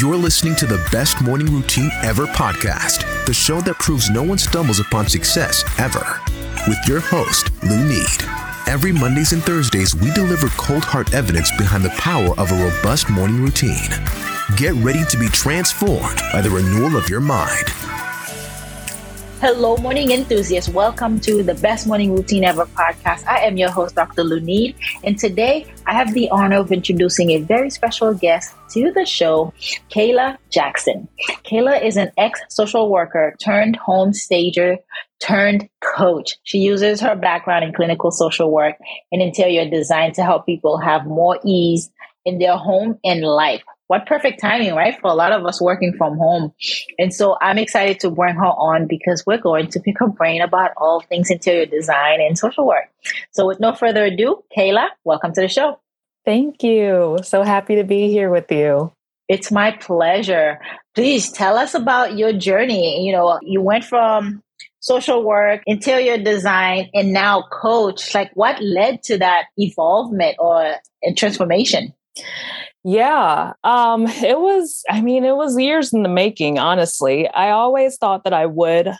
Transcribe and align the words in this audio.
You're 0.00 0.16
listening 0.16 0.56
to 0.56 0.66
the 0.66 0.82
Best 0.90 1.20
Morning 1.20 1.52
Routine 1.52 1.90
Ever 2.02 2.24
podcast, 2.28 3.26
the 3.26 3.34
show 3.34 3.60
that 3.60 3.74
proves 3.80 4.08
no 4.08 4.22
one 4.22 4.38
stumbles 4.38 4.80
upon 4.80 5.06
success 5.10 5.62
ever. 5.78 6.18
With 6.66 6.78
your 6.86 7.00
host, 7.00 7.50
Lou 7.62 7.86
Need. 7.86 8.24
Every 8.66 8.92
Mondays 8.92 9.34
and 9.34 9.42
Thursdays, 9.42 9.94
we 9.94 10.10
deliver 10.12 10.48
cold 10.56 10.84
hard 10.84 11.12
evidence 11.12 11.50
behind 11.58 11.84
the 11.84 11.90
power 11.90 12.30
of 12.40 12.50
a 12.50 12.64
robust 12.64 13.10
morning 13.10 13.42
routine. 13.42 13.90
Get 14.56 14.72
ready 14.76 15.04
to 15.04 15.18
be 15.18 15.28
transformed 15.28 16.18
by 16.32 16.40
the 16.40 16.48
renewal 16.48 16.96
of 16.96 17.10
your 17.10 17.20
mind. 17.20 17.66
Hello, 19.40 19.74
morning 19.78 20.10
enthusiasts. 20.10 20.68
Welcome 20.68 21.18
to 21.20 21.42
the 21.42 21.54
Best 21.54 21.86
Morning 21.86 22.14
Routine 22.14 22.44
Ever 22.44 22.66
podcast. 22.66 23.26
I 23.26 23.38
am 23.38 23.56
your 23.56 23.70
host, 23.70 23.94
Dr. 23.94 24.22
Lunid, 24.22 24.74
and 25.02 25.18
today 25.18 25.64
I 25.86 25.94
have 25.94 26.12
the 26.12 26.28
honor 26.28 26.58
of 26.58 26.70
introducing 26.70 27.30
a 27.30 27.38
very 27.38 27.70
special 27.70 28.12
guest 28.12 28.54
to 28.72 28.92
the 28.92 29.06
show, 29.06 29.54
Kayla 29.90 30.36
Jackson. 30.50 31.08
Kayla 31.42 31.82
is 31.82 31.96
an 31.96 32.12
ex 32.18 32.38
social 32.50 32.90
worker 32.90 33.34
turned 33.42 33.76
home 33.76 34.12
stager 34.12 34.76
turned 35.20 35.70
coach. 35.82 36.36
She 36.42 36.58
uses 36.58 37.00
her 37.00 37.16
background 37.16 37.64
in 37.64 37.72
clinical 37.72 38.10
social 38.10 38.52
work 38.52 38.76
and 39.10 39.22
interior 39.22 39.70
design 39.70 40.12
to 40.12 40.22
help 40.22 40.44
people 40.44 40.76
have 40.76 41.06
more 41.06 41.38
ease 41.46 41.90
in 42.26 42.40
their 42.40 42.58
home 42.58 42.98
and 43.02 43.22
life 43.22 43.62
what 43.90 44.06
perfect 44.06 44.40
timing, 44.40 44.72
right? 44.72 44.96
For 45.00 45.10
a 45.10 45.14
lot 45.14 45.32
of 45.32 45.44
us 45.44 45.60
working 45.60 45.94
from 45.98 46.16
home. 46.16 46.52
And 46.96 47.12
so 47.12 47.36
I'm 47.42 47.58
excited 47.58 47.98
to 48.00 48.10
bring 48.10 48.36
her 48.36 48.44
on 48.44 48.86
because 48.86 49.24
we're 49.26 49.40
going 49.40 49.66
to 49.70 49.80
pick 49.80 49.98
her 49.98 50.06
brain 50.06 50.42
about 50.42 50.70
all 50.76 51.00
things 51.00 51.28
interior 51.28 51.66
design 51.66 52.20
and 52.20 52.38
social 52.38 52.68
work. 52.68 52.84
So 53.32 53.48
with 53.48 53.58
no 53.58 53.74
further 53.74 54.04
ado, 54.04 54.44
Kayla, 54.56 54.90
welcome 55.02 55.32
to 55.32 55.40
the 55.40 55.48
show. 55.48 55.80
Thank 56.24 56.62
you. 56.62 57.18
So 57.24 57.42
happy 57.42 57.74
to 57.74 57.82
be 57.82 58.08
here 58.12 58.30
with 58.30 58.52
you. 58.52 58.92
It's 59.28 59.50
my 59.50 59.72
pleasure. 59.72 60.60
Please 60.94 61.32
tell 61.32 61.56
us 61.56 61.74
about 61.74 62.16
your 62.16 62.32
journey. 62.32 63.04
You 63.04 63.10
know, 63.10 63.40
you 63.42 63.60
went 63.60 63.82
from 63.82 64.40
social 64.78 65.24
work, 65.24 65.62
interior 65.66 66.16
design, 66.16 66.90
and 66.94 67.12
now 67.12 67.42
coach. 67.50 68.14
Like 68.14 68.30
what 68.34 68.62
led 68.62 69.02
to 69.04 69.18
that 69.18 69.46
evolvement 69.56 70.36
or 70.38 70.76
transformation? 71.16 71.92
Yeah. 72.84 73.52
Um, 73.62 74.06
it 74.06 74.38
was, 74.38 74.82
I 74.88 75.00
mean, 75.00 75.24
it 75.24 75.36
was 75.36 75.58
years 75.58 75.92
in 75.92 76.02
the 76.02 76.08
making, 76.08 76.58
honestly. 76.58 77.28
I 77.28 77.50
always 77.50 77.96
thought 77.96 78.24
that 78.24 78.32
I 78.32 78.46
would 78.46 78.92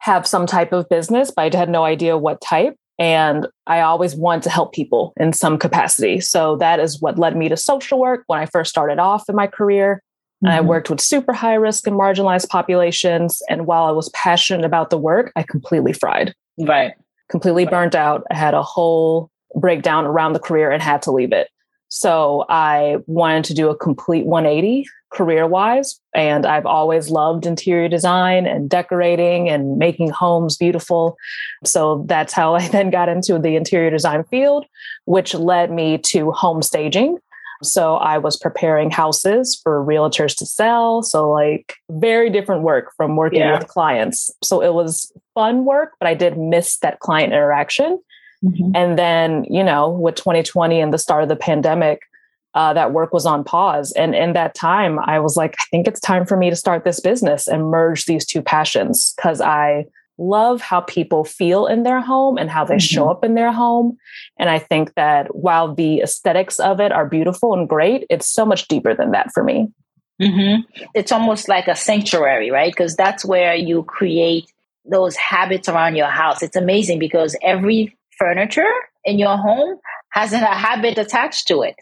have 0.00 0.26
some 0.26 0.46
type 0.46 0.72
of 0.72 0.88
business, 0.88 1.30
but 1.30 1.54
I 1.54 1.58
had 1.58 1.68
no 1.68 1.84
idea 1.84 2.16
what 2.16 2.40
type. 2.40 2.76
And 2.98 3.46
I 3.66 3.80
always 3.80 4.16
wanted 4.16 4.42
to 4.44 4.50
help 4.50 4.72
people 4.72 5.12
in 5.18 5.32
some 5.32 5.56
capacity. 5.56 6.18
So 6.20 6.56
that 6.56 6.80
is 6.80 7.00
what 7.00 7.18
led 7.18 7.36
me 7.36 7.48
to 7.48 7.56
social 7.56 8.00
work 8.00 8.24
when 8.26 8.40
I 8.40 8.46
first 8.46 8.70
started 8.70 8.98
off 8.98 9.28
in 9.28 9.36
my 9.36 9.46
career. 9.46 10.02
And 10.42 10.50
mm-hmm. 10.50 10.58
I 10.58 10.60
worked 10.60 10.90
with 10.90 11.00
super 11.00 11.32
high 11.32 11.54
risk 11.54 11.86
and 11.86 11.96
marginalized 11.96 12.48
populations. 12.48 13.40
And 13.48 13.66
while 13.66 13.84
I 13.84 13.92
was 13.92 14.08
passionate 14.10 14.64
about 14.64 14.90
the 14.90 14.98
work, 14.98 15.32
I 15.36 15.44
completely 15.44 15.92
fried. 15.92 16.34
Right. 16.58 16.94
Completely 17.30 17.64
right. 17.64 17.70
burnt 17.70 17.94
out. 17.94 18.24
I 18.32 18.34
had 18.34 18.54
a 18.54 18.62
whole 18.62 19.30
breakdown 19.54 20.04
around 20.04 20.32
the 20.32 20.40
career 20.40 20.70
and 20.70 20.82
had 20.82 21.02
to 21.02 21.12
leave 21.12 21.32
it. 21.32 21.48
So 21.88 22.44
I 22.48 22.98
wanted 23.06 23.44
to 23.44 23.54
do 23.54 23.70
a 23.70 23.76
complete 23.76 24.26
180 24.26 24.86
career 25.10 25.46
wise. 25.46 26.00
And 26.14 26.44
I've 26.44 26.66
always 26.66 27.10
loved 27.10 27.46
interior 27.46 27.88
design 27.88 28.46
and 28.46 28.68
decorating 28.68 29.48
and 29.48 29.78
making 29.78 30.10
homes 30.10 30.56
beautiful. 30.56 31.16
So 31.64 32.04
that's 32.06 32.32
how 32.32 32.54
I 32.54 32.68
then 32.72 32.90
got 32.90 33.08
into 33.08 33.38
the 33.38 33.56
interior 33.56 33.90
design 33.90 34.24
field, 34.24 34.66
which 35.06 35.34
led 35.34 35.70
me 35.70 35.98
to 35.98 36.30
home 36.32 36.62
staging. 36.62 37.18
So 37.62 37.96
I 37.96 38.18
was 38.18 38.36
preparing 38.36 38.90
houses 38.90 39.58
for 39.60 39.84
realtors 39.84 40.36
to 40.38 40.46
sell. 40.46 41.02
So, 41.02 41.28
like, 41.28 41.74
very 41.90 42.30
different 42.30 42.62
work 42.62 42.92
from 42.96 43.16
working 43.16 43.40
yeah. 43.40 43.58
with 43.58 43.66
clients. 43.66 44.30
So 44.44 44.62
it 44.62 44.74
was 44.74 45.12
fun 45.34 45.64
work, 45.64 45.94
but 45.98 46.06
I 46.06 46.14
did 46.14 46.38
miss 46.38 46.78
that 46.78 47.00
client 47.00 47.32
interaction. 47.32 48.00
Mm-hmm. 48.44 48.72
And 48.74 48.98
then, 48.98 49.44
you 49.50 49.64
know, 49.64 49.90
with 49.90 50.14
2020 50.14 50.80
and 50.80 50.92
the 50.92 50.98
start 50.98 51.22
of 51.22 51.28
the 51.28 51.36
pandemic, 51.36 52.02
uh, 52.54 52.72
that 52.72 52.92
work 52.92 53.12
was 53.12 53.26
on 53.26 53.44
pause. 53.44 53.92
And 53.92 54.14
in 54.14 54.32
that 54.32 54.54
time, 54.54 54.98
I 54.98 55.20
was 55.20 55.36
like, 55.36 55.54
I 55.60 55.64
think 55.70 55.86
it's 55.86 56.00
time 56.00 56.26
for 56.26 56.36
me 56.36 56.50
to 56.50 56.56
start 56.56 56.84
this 56.84 57.00
business 57.00 57.46
and 57.46 57.70
merge 57.70 58.06
these 58.06 58.24
two 58.24 58.42
passions 58.42 59.14
because 59.16 59.40
I 59.40 59.86
love 60.18 60.60
how 60.60 60.80
people 60.80 61.24
feel 61.24 61.66
in 61.66 61.84
their 61.84 62.00
home 62.00 62.36
and 62.36 62.50
how 62.50 62.64
they 62.64 62.74
mm-hmm. 62.74 62.94
show 62.94 63.08
up 63.08 63.24
in 63.24 63.34
their 63.34 63.52
home. 63.52 63.96
And 64.38 64.50
I 64.50 64.58
think 64.58 64.94
that 64.94 65.34
while 65.34 65.74
the 65.74 66.00
aesthetics 66.00 66.58
of 66.58 66.80
it 66.80 66.90
are 66.90 67.06
beautiful 67.06 67.54
and 67.54 67.68
great, 67.68 68.06
it's 68.10 68.28
so 68.28 68.44
much 68.44 68.66
deeper 68.66 68.94
than 68.94 69.12
that 69.12 69.30
for 69.32 69.44
me. 69.44 69.68
Mm-hmm. 70.20 70.86
It's 70.94 71.12
almost 71.12 71.48
like 71.48 71.68
a 71.68 71.76
sanctuary, 71.76 72.50
right? 72.50 72.72
Because 72.72 72.96
that's 72.96 73.24
where 73.24 73.54
you 73.54 73.84
create 73.84 74.52
those 74.84 75.14
habits 75.14 75.68
around 75.68 75.94
your 75.94 76.08
house. 76.08 76.42
It's 76.42 76.56
amazing 76.56 76.98
because 76.98 77.36
every 77.42 77.96
furniture 78.18 78.72
in 79.04 79.18
your 79.18 79.36
home 79.36 79.78
has 80.12 80.32
a 80.32 80.38
habit 80.38 80.98
attached 80.98 81.48
to 81.48 81.62
it. 81.62 81.74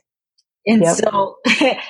And 0.66 0.82
yep. 0.82 0.96
so 0.96 1.36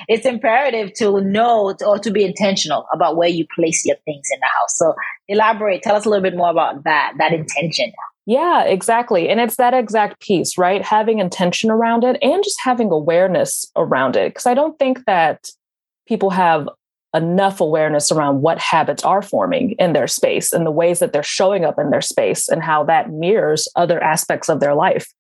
it's 0.08 0.26
imperative 0.26 0.92
to 0.94 1.20
know 1.22 1.74
or 1.84 1.98
to 1.98 2.10
be 2.10 2.24
intentional 2.24 2.86
about 2.92 3.16
where 3.16 3.28
you 3.28 3.46
place 3.54 3.84
your 3.86 3.96
things 4.04 4.26
in 4.32 4.38
the 4.40 4.46
house. 4.46 4.76
So 4.76 4.94
elaborate, 5.28 5.82
tell 5.82 5.96
us 5.96 6.04
a 6.04 6.10
little 6.10 6.22
bit 6.22 6.36
more 6.36 6.50
about 6.50 6.84
that, 6.84 7.14
that 7.18 7.32
intention. 7.32 7.92
Yeah, 8.26 8.64
exactly. 8.64 9.28
And 9.28 9.40
it's 9.40 9.56
that 9.56 9.72
exact 9.72 10.20
piece, 10.20 10.58
right? 10.58 10.82
Having 10.82 11.20
intention 11.20 11.70
around 11.70 12.04
it 12.04 12.18
and 12.20 12.42
just 12.44 12.60
having 12.60 12.90
awareness 12.90 13.64
around 13.76 14.16
it. 14.16 14.30
Because 14.30 14.46
I 14.46 14.54
don't 14.54 14.78
think 14.78 15.04
that 15.06 15.48
people 16.06 16.30
have 16.30 16.68
enough 17.16 17.60
awareness 17.60 18.12
around 18.12 18.43
what 18.43 18.59
habits 18.59 19.03
are 19.04 19.22
forming 19.22 19.72
in 19.72 19.93
their 19.93 20.06
space 20.06 20.53
and 20.53 20.66
the 20.66 20.71
ways 20.71 20.99
that 20.99 21.12
they're 21.12 21.22
showing 21.22 21.65
up 21.65 21.78
in 21.78 21.91
their 21.91 22.03
space 22.03 22.49
and 22.49 22.62
how 22.62 22.84
that 22.84 23.10
mirrors 23.10 23.69
other 23.75 24.03
aspects 24.03 24.49
of 24.49 24.60
their 24.60 24.75
life. 24.75 25.12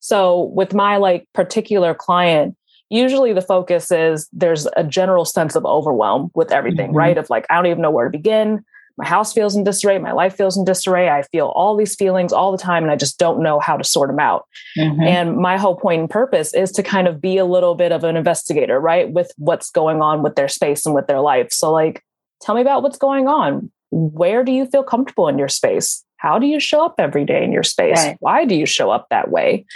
So 0.00 0.42
with 0.54 0.74
my 0.74 0.96
like 0.96 1.28
particular 1.32 1.94
client, 1.94 2.56
usually 2.90 3.32
the 3.32 3.40
focus 3.42 3.90
is 3.90 4.28
there's 4.32 4.66
a 4.76 4.84
general 4.84 5.24
sense 5.24 5.56
of 5.56 5.64
overwhelm 5.64 6.30
with 6.34 6.52
everything, 6.52 6.88
mm-hmm. 6.88 6.98
right? 6.98 7.18
Of 7.18 7.30
like, 7.30 7.46
I 7.48 7.56
don't 7.56 7.66
even 7.66 7.82
know 7.82 7.90
where 7.90 8.06
to 8.06 8.10
begin 8.10 8.64
my 8.98 9.06
house 9.06 9.32
feels 9.32 9.54
in 9.54 9.64
disarray, 9.64 9.98
my 9.98 10.12
life 10.12 10.36
feels 10.36 10.56
in 10.56 10.64
disarray. 10.64 11.08
I 11.10 11.22
feel 11.22 11.48
all 11.48 11.76
these 11.76 11.94
feelings 11.94 12.32
all 12.32 12.50
the 12.50 12.58
time 12.58 12.82
and 12.82 12.90
I 12.90 12.96
just 12.96 13.18
don't 13.18 13.42
know 13.42 13.60
how 13.60 13.76
to 13.76 13.84
sort 13.84 14.08
them 14.08 14.20
out. 14.20 14.46
Mm-hmm. 14.78 15.02
And 15.02 15.36
my 15.36 15.58
whole 15.58 15.76
point 15.76 16.00
and 16.00 16.10
purpose 16.10 16.54
is 16.54 16.72
to 16.72 16.82
kind 16.82 17.06
of 17.06 17.20
be 17.20 17.36
a 17.36 17.44
little 17.44 17.74
bit 17.74 17.92
of 17.92 18.04
an 18.04 18.16
investigator, 18.16 18.80
right? 18.80 19.10
With 19.10 19.30
what's 19.36 19.70
going 19.70 20.00
on 20.00 20.22
with 20.22 20.34
their 20.34 20.48
space 20.48 20.86
and 20.86 20.94
with 20.94 21.06
their 21.06 21.20
life. 21.20 21.52
So, 21.52 21.70
like, 21.72 22.02
tell 22.40 22.54
me 22.54 22.62
about 22.62 22.82
what's 22.82 22.98
going 22.98 23.28
on. 23.28 23.70
Where 23.90 24.42
do 24.42 24.52
you 24.52 24.66
feel 24.66 24.82
comfortable 24.82 25.28
in 25.28 25.38
your 25.38 25.48
space? 25.48 26.02
How 26.16 26.38
do 26.38 26.46
you 26.46 26.58
show 26.58 26.84
up 26.84 26.94
every 26.98 27.24
day 27.24 27.44
in 27.44 27.52
your 27.52 27.62
space? 27.62 27.98
Right. 27.98 28.16
Why 28.20 28.46
do 28.46 28.54
you 28.54 28.66
show 28.66 28.90
up 28.90 29.06
that 29.10 29.30
way? 29.30 29.66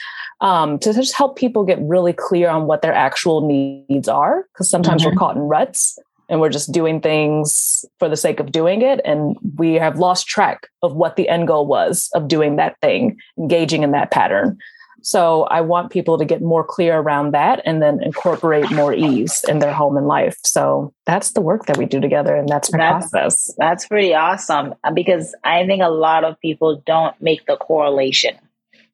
Um, 0.40 0.78
to 0.78 0.94
just 0.94 1.14
help 1.14 1.36
people 1.36 1.64
get 1.64 1.78
really 1.82 2.14
clear 2.14 2.48
on 2.48 2.66
what 2.66 2.80
their 2.80 2.94
actual 2.94 3.46
needs 3.46 4.08
are, 4.08 4.46
because 4.52 4.70
sometimes 4.70 5.02
mm-hmm. 5.02 5.10
we're 5.10 5.18
caught 5.18 5.36
in 5.36 5.42
ruts 5.42 5.98
and 6.30 6.40
we're 6.40 6.48
just 6.48 6.72
doing 6.72 7.00
things 7.00 7.84
for 7.98 8.08
the 8.08 8.16
sake 8.16 8.40
of 8.40 8.52
doing 8.52 8.82
it. 8.82 9.00
And 9.04 9.36
we 9.56 9.74
have 9.74 9.98
lost 9.98 10.26
track 10.26 10.68
of 10.82 10.94
what 10.94 11.16
the 11.16 11.28
end 11.28 11.48
goal 11.48 11.66
was 11.66 12.08
of 12.14 12.28
doing 12.28 12.56
that 12.56 12.80
thing, 12.80 13.18
engaging 13.36 13.82
in 13.82 13.90
that 13.90 14.12
pattern. 14.12 14.56
So 15.02 15.44
I 15.44 15.60
want 15.62 15.90
people 15.90 16.18
to 16.18 16.24
get 16.24 16.42
more 16.42 16.62
clear 16.62 16.98
around 16.98 17.32
that 17.32 17.62
and 17.64 17.82
then 17.82 18.02
incorporate 18.02 18.70
more 18.70 18.92
ease 18.92 19.44
in 19.48 19.58
their 19.58 19.72
home 19.72 19.96
and 19.96 20.06
life. 20.06 20.36
So 20.44 20.92
that's 21.06 21.32
the 21.32 21.40
work 21.40 21.66
that 21.66 21.78
we 21.78 21.86
do 21.86 22.00
together 22.00 22.34
and 22.34 22.48
that's 22.48 22.70
my 22.72 22.78
that's, 22.78 23.10
process. 23.10 23.54
That's 23.58 23.86
pretty 23.86 24.14
awesome 24.14 24.74
uh, 24.84 24.92
because 24.92 25.34
I 25.42 25.66
think 25.66 25.82
a 25.82 25.88
lot 25.88 26.24
of 26.24 26.38
people 26.40 26.82
don't 26.86 27.20
make 27.20 27.46
the 27.46 27.56
correlation, 27.56 28.36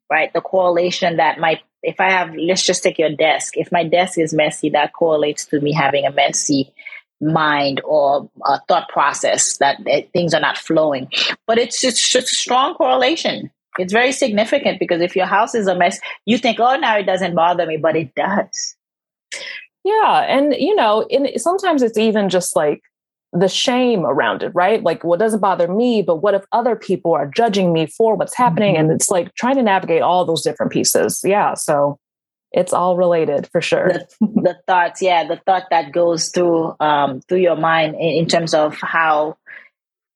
right? 0.09 0.31
The 0.33 0.41
correlation 0.41 1.17
that 1.17 1.39
my 1.39 1.61
if 1.83 1.99
I 1.99 2.09
have 2.09 2.33
let's 2.35 2.65
just 2.65 2.83
take 2.83 2.97
your 2.97 3.13
desk. 3.13 3.55
If 3.55 3.71
my 3.71 3.83
desk 3.83 4.17
is 4.17 4.33
messy, 4.33 4.69
that 4.69 4.93
correlates 4.93 5.45
to 5.47 5.59
me 5.59 5.73
having 5.73 6.05
a 6.05 6.11
messy 6.11 6.73
mind 7.19 7.81
or 7.83 8.29
a 8.45 8.59
thought 8.67 8.89
process 8.89 9.57
that, 9.57 9.77
things 10.13 10.33
are 10.33 10.41
not 10.41 10.57
flowing. 10.57 11.09
But 11.45 11.57
it's 11.57 11.81
just 11.81 12.15
a 12.15 12.21
strong 12.21 12.75
correlation. 12.75 13.51
It's 13.79 13.93
very 13.93 14.11
significant 14.11 14.79
because 14.79 15.01
if 15.01 15.15
your 15.15 15.27
house 15.27 15.53
is 15.53 15.67
a 15.67 15.75
mess, 15.75 15.99
you 16.25 16.37
think, 16.37 16.59
oh, 16.59 16.75
now 16.77 16.97
it 16.97 17.05
doesn't 17.05 17.35
bother 17.35 17.65
me, 17.65 17.77
but 17.77 17.95
it 17.95 18.13
does. 18.15 18.75
Yeah. 19.83 20.25
And, 20.27 20.53
you 20.57 20.75
know, 20.75 21.05
in, 21.09 21.37
sometimes 21.39 21.81
it's 21.81 21.97
even 21.97 22.29
just 22.29 22.55
like 22.55 22.81
the 23.33 23.47
shame 23.47 24.05
around 24.05 24.41
it, 24.41 24.49
right? 24.55 24.81
Like, 24.81 25.03
what 25.03 25.19
doesn't 25.19 25.41
bother 25.41 25.67
me, 25.67 26.01
but 26.01 26.17
what 26.17 26.33
if 26.33 26.43
other 26.51 26.75
people 26.75 27.13
are 27.13 27.27
judging 27.27 27.71
me 27.71 27.85
for 27.85 28.15
what's 28.15 28.35
happening? 28.35 28.75
Mm-hmm. 28.75 28.89
And 28.89 28.91
it's 28.91 29.09
like 29.09 29.33
trying 29.35 29.55
to 29.55 29.63
navigate 29.63 30.01
all 30.01 30.25
those 30.25 30.41
different 30.41 30.71
pieces. 30.71 31.21
Yeah. 31.23 31.53
So 31.53 31.99
it's 32.51 32.73
all 32.73 32.97
related 32.97 33.47
for 33.47 33.61
sure. 33.61 33.91
The, 33.93 34.07
the, 34.21 34.57
thoughts, 34.67 35.01
yeah, 35.01 35.27
the 35.27 35.41
thought 35.45 35.65
that 35.71 35.91
goes 35.91 36.29
through 36.29 36.75
um, 36.79 37.21
through 37.21 37.39
your 37.39 37.55
mind 37.55 37.95
in, 37.95 38.01
in 38.01 38.27
terms 38.27 38.53
of 38.53 38.77
how 38.81 39.37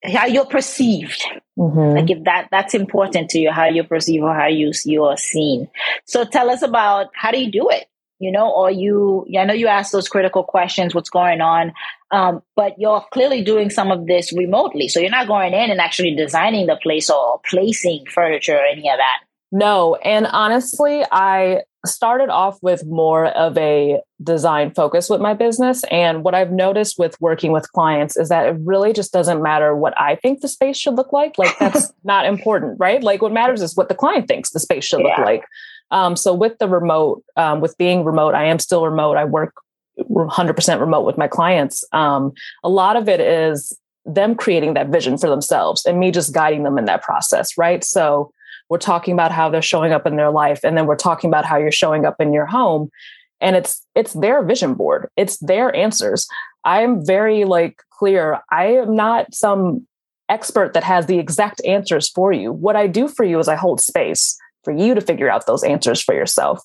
how 0.04 0.26
you're 0.26 0.46
perceived. 0.46 1.22
Mm-hmm. 1.58 1.96
Like 1.96 2.10
if 2.10 2.24
that 2.24 2.48
that's 2.50 2.74
important 2.74 3.30
to 3.30 3.38
you, 3.38 3.52
how 3.52 3.66
you 3.66 3.84
perceive 3.84 4.22
or 4.22 4.34
how 4.34 4.48
you 4.48 4.72
you 4.84 5.04
are 5.04 5.16
seen. 5.16 5.68
So 6.06 6.24
tell 6.24 6.50
us 6.50 6.62
about 6.62 7.10
how 7.14 7.30
do 7.30 7.40
you 7.40 7.50
do 7.50 7.68
it? 7.70 7.86
you 8.22 8.30
know, 8.30 8.48
or 8.52 8.70
you, 8.70 9.26
I 9.36 9.44
know 9.44 9.52
you 9.52 9.66
ask 9.66 9.90
those 9.90 10.08
critical 10.08 10.44
questions, 10.44 10.94
what's 10.94 11.10
going 11.10 11.40
on, 11.40 11.72
um, 12.12 12.40
but 12.54 12.74
you're 12.78 13.04
clearly 13.12 13.42
doing 13.42 13.68
some 13.68 13.90
of 13.90 14.06
this 14.06 14.32
remotely. 14.32 14.86
So 14.86 15.00
you're 15.00 15.10
not 15.10 15.26
going 15.26 15.52
in 15.52 15.72
and 15.72 15.80
actually 15.80 16.14
designing 16.14 16.66
the 16.66 16.78
place 16.80 17.10
or 17.10 17.40
placing 17.50 18.04
furniture 18.06 18.54
or 18.54 18.64
any 18.64 18.88
of 18.88 18.98
that. 18.98 19.24
No. 19.50 19.96
And 19.96 20.28
honestly, 20.28 21.02
I 21.10 21.62
started 21.84 22.28
off 22.28 22.58
with 22.62 22.86
more 22.86 23.26
of 23.26 23.56
a 23.58 24.00
design 24.22 24.72
focus 24.72 25.10
with 25.10 25.20
my 25.20 25.34
business. 25.34 25.82
And 25.90 26.22
what 26.22 26.34
I've 26.34 26.52
noticed 26.52 26.98
with 26.98 27.20
working 27.20 27.52
with 27.52 27.70
clients 27.72 28.16
is 28.16 28.28
that 28.28 28.46
it 28.46 28.56
really 28.60 28.92
just 28.92 29.12
doesn't 29.12 29.42
matter 29.42 29.74
what 29.74 29.98
I 30.00 30.16
think 30.16 30.40
the 30.40 30.48
space 30.48 30.76
should 30.76 30.94
look 30.94 31.12
like. 31.12 31.38
Like, 31.38 31.58
that's 31.58 31.92
not 32.04 32.26
important, 32.26 32.78
right? 32.78 33.02
Like, 33.02 33.20
what 33.20 33.32
matters 33.32 33.62
is 33.62 33.76
what 33.76 33.88
the 33.88 33.94
client 33.94 34.28
thinks 34.28 34.50
the 34.50 34.60
space 34.60 34.84
should 34.84 35.00
yeah. 35.00 35.16
look 35.16 35.26
like. 35.26 35.44
Um, 35.90 36.16
so 36.16 36.32
with 36.32 36.58
the 36.58 36.68
remote, 36.68 37.24
um, 37.36 37.60
with 37.60 37.76
being 37.78 38.04
remote, 38.04 38.34
I 38.34 38.44
am 38.44 38.58
still 38.58 38.86
remote. 38.86 39.16
I 39.16 39.24
work 39.24 39.54
100% 39.98 40.80
remote 40.80 41.04
with 41.04 41.18
my 41.18 41.28
clients. 41.28 41.84
Um, 41.92 42.32
a 42.64 42.68
lot 42.68 42.96
of 42.96 43.08
it 43.08 43.20
is 43.20 43.76
them 44.04 44.34
creating 44.34 44.74
that 44.74 44.88
vision 44.88 45.18
for 45.18 45.28
themselves 45.28 45.84
and 45.84 46.00
me 46.00 46.10
just 46.10 46.34
guiding 46.34 46.64
them 46.64 46.78
in 46.78 46.86
that 46.86 47.02
process, 47.02 47.56
right? 47.58 47.84
So 47.84 48.32
we're 48.72 48.78
talking 48.78 49.12
about 49.12 49.30
how 49.30 49.50
they're 49.50 49.60
showing 49.60 49.92
up 49.92 50.06
in 50.06 50.16
their 50.16 50.30
life, 50.30 50.60
and 50.64 50.78
then 50.78 50.86
we're 50.86 50.96
talking 50.96 51.28
about 51.28 51.44
how 51.44 51.58
you're 51.58 51.70
showing 51.70 52.06
up 52.06 52.18
in 52.18 52.32
your 52.32 52.46
home, 52.46 52.90
and 53.38 53.54
it's 53.54 53.86
it's 53.94 54.14
their 54.14 54.42
vision 54.42 54.72
board. 54.72 55.10
It's 55.14 55.36
their 55.40 55.76
answers. 55.76 56.26
I'm 56.64 57.04
very 57.04 57.44
like 57.44 57.82
clear. 57.90 58.40
I 58.50 58.68
am 58.68 58.96
not 58.96 59.34
some 59.34 59.86
expert 60.30 60.72
that 60.72 60.84
has 60.84 61.04
the 61.04 61.18
exact 61.18 61.60
answers 61.66 62.08
for 62.08 62.32
you. 62.32 62.50
What 62.50 62.74
I 62.74 62.86
do 62.86 63.08
for 63.08 63.24
you 63.24 63.38
is 63.40 63.46
I 63.46 63.56
hold 63.56 63.78
space 63.78 64.38
for 64.64 64.72
you 64.72 64.94
to 64.94 65.02
figure 65.02 65.28
out 65.28 65.44
those 65.44 65.64
answers 65.64 66.00
for 66.00 66.14
yourself. 66.14 66.62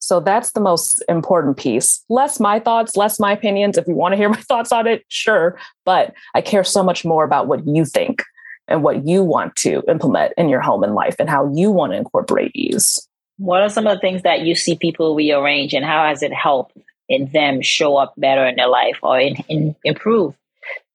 So 0.00 0.18
that's 0.18 0.50
the 0.52 0.60
most 0.60 1.04
important 1.08 1.56
piece. 1.56 2.02
Less 2.08 2.40
my 2.40 2.58
thoughts, 2.58 2.96
less 2.96 3.20
my 3.20 3.30
opinions. 3.30 3.78
If 3.78 3.86
you 3.86 3.94
want 3.94 4.10
to 4.10 4.16
hear 4.16 4.28
my 4.28 4.40
thoughts 4.48 4.72
on 4.72 4.88
it, 4.88 5.04
sure. 5.06 5.56
But 5.84 6.14
I 6.34 6.40
care 6.40 6.64
so 6.64 6.82
much 6.82 7.04
more 7.04 7.22
about 7.22 7.46
what 7.46 7.64
you 7.64 7.84
think 7.84 8.24
and 8.68 8.82
what 8.82 9.06
you 9.06 9.22
want 9.22 9.56
to 9.56 9.82
implement 9.88 10.32
in 10.36 10.48
your 10.48 10.60
home 10.60 10.82
and 10.82 10.94
life 10.94 11.16
and 11.18 11.28
how 11.28 11.50
you 11.54 11.70
want 11.70 11.92
to 11.92 11.98
incorporate 11.98 12.52
ease. 12.54 13.06
What 13.36 13.62
are 13.62 13.68
some 13.68 13.86
of 13.86 13.96
the 13.96 14.00
things 14.00 14.22
that 14.22 14.42
you 14.42 14.54
see 14.54 14.76
people 14.76 15.14
rearrange 15.14 15.74
and 15.74 15.84
how 15.84 16.06
has 16.06 16.22
it 16.22 16.32
helped 16.32 16.76
in 17.08 17.30
them 17.32 17.60
show 17.62 17.96
up 17.96 18.14
better 18.16 18.46
in 18.46 18.56
their 18.56 18.68
life 18.68 18.98
or 19.02 19.18
in, 19.18 19.36
in 19.48 19.76
improve 19.84 20.34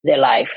their 0.04 0.18
life? 0.18 0.50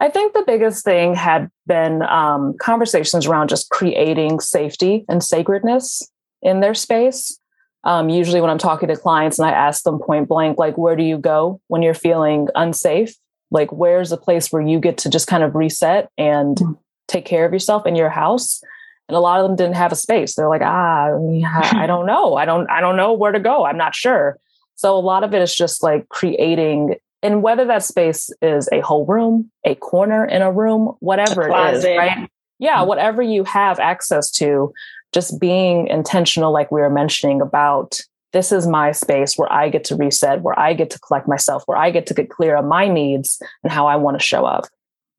I 0.00 0.08
think 0.08 0.34
the 0.34 0.44
biggest 0.46 0.84
thing 0.84 1.14
had 1.14 1.50
been 1.66 2.02
um, 2.02 2.54
conversations 2.60 3.26
around 3.26 3.48
just 3.48 3.70
creating 3.70 4.40
safety 4.40 5.04
and 5.08 5.22
sacredness 5.22 6.08
in 6.42 6.60
their 6.60 6.74
space. 6.74 7.38
Um, 7.84 8.08
usually, 8.08 8.40
when 8.40 8.50
I'm 8.50 8.58
talking 8.58 8.88
to 8.88 8.96
clients 8.96 9.40
and 9.40 9.48
I 9.48 9.50
ask 9.50 9.82
them 9.82 9.98
point 9.98 10.28
blank, 10.28 10.58
like, 10.58 10.78
where 10.78 10.94
do 10.94 11.02
you 11.02 11.18
go 11.18 11.60
when 11.66 11.82
you're 11.82 11.94
feeling 11.94 12.46
unsafe? 12.54 13.16
Like, 13.52 13.70
where's 13.70 14.12
a 14.12 14.16
place 14.16 14.50
where 14.50 14.62
you 14.62 14.80
get 14.80 14.98
to 14.98 15.10
just 15.10 15.28
kind 15.28 15.42
of 15.42 15.54
reset 15.54 16.10
and 16.18 16.56
mm-hmm. 16.56 16.72
take 17.06 17.24
care 17.24 17.44
of 17.44 17.52
yourself 17.52 17.86
in 17.86 17.94
your 17.94 18.10
house? 18.10 18.62
And 19.08 19.16
a 19.16 19.20
lot 19.20 19.40
of 19.40 19.46
them 19.46 19.56
didn't 19.56 19.76
have 19.76 19.92
a 19.92 19.96
space. 19.96 20.34
They're 20.34 20.48
like, 20.48 20.62
ah, 20.62 21.10
I 21.72 21.86
don't 21.86 22.06
know. 22.06 22.34
I 22.34 22.44
don't, 22.44 22.68
I 22.70 22.80
don't 22.80 22.96
know 22.96 23.12
where 23.12 23.32
to 23.32 23.40
go. 23.40 23.64
I'm 23.64 23.76
not 23.76 23.94
sure. 23.94 24.38
So 24.74 24.96
a 24.96 25.00
lot 25.00 25.22
of 25.22 25.34
it 25.34 25.42
is 25.42 25.54
just 25.54 25.82
like 25.82 26.08
creating 26.08 26.96
and 27.22 27.42
whether 27.42 27.64
that 27.66 27.84
space 27.84 28.30
is 28.42 28.68
a 28.72 28.80
whole 28.80 29.06
room, 29.06 29.50
a 29.64 29.76
corner 29.76 30.24
in 30.24 30.42
a 30.42 30.50
room, 30.50 30.96
whatever 30.98 31.42
a 31.42 31.68
it 31.68 31.74
is, 31.74 31.84
right? 31.84 32.28
Yeah, 32.58 32.78
mm-hmm. 32.78 32.88
whatever 32.88 33.22
you 33.22 33.44
have 33.44 33.78
access 33.78 34.30
to, 34.32 34.72
just 35.12 35.38
being 35.38 35.86
intentional, 35.86 36.52
like 36.52 36.72
we 36.72 36.80
were 36.80 36.90
mentioning 36.90 37.40
about 37.40 38.00
this 38.32 38.52
is 38.52 38.66
my 38.66 38.92
space 38.92 39.36
where 39.36 39.52
I 39.52 39.68
get 39.68 39.84
to 39.84 39.96
reset, 39.96 40.42
where 40.42 40.58
I 40.58 40.74
get 40.74 40.90
to 40.90 40.98
collect 40.98 41.28
myself, 41.28 41.62
where 41.66 41.78
I 41.78 41.90
get 41.90 42.06
to 42.06 42.14
get 42.14 42.30
clear 42.30 42.56
on 42.56 42.68
my 42.68 42.88
needs 42.88 43.40
and 43.62 43.72
how 43.72 43.86
I 43.86 43.96
want 43.96 44.18
to 44.18 44.24
show 44.24 44.44
up. 44.44 44.64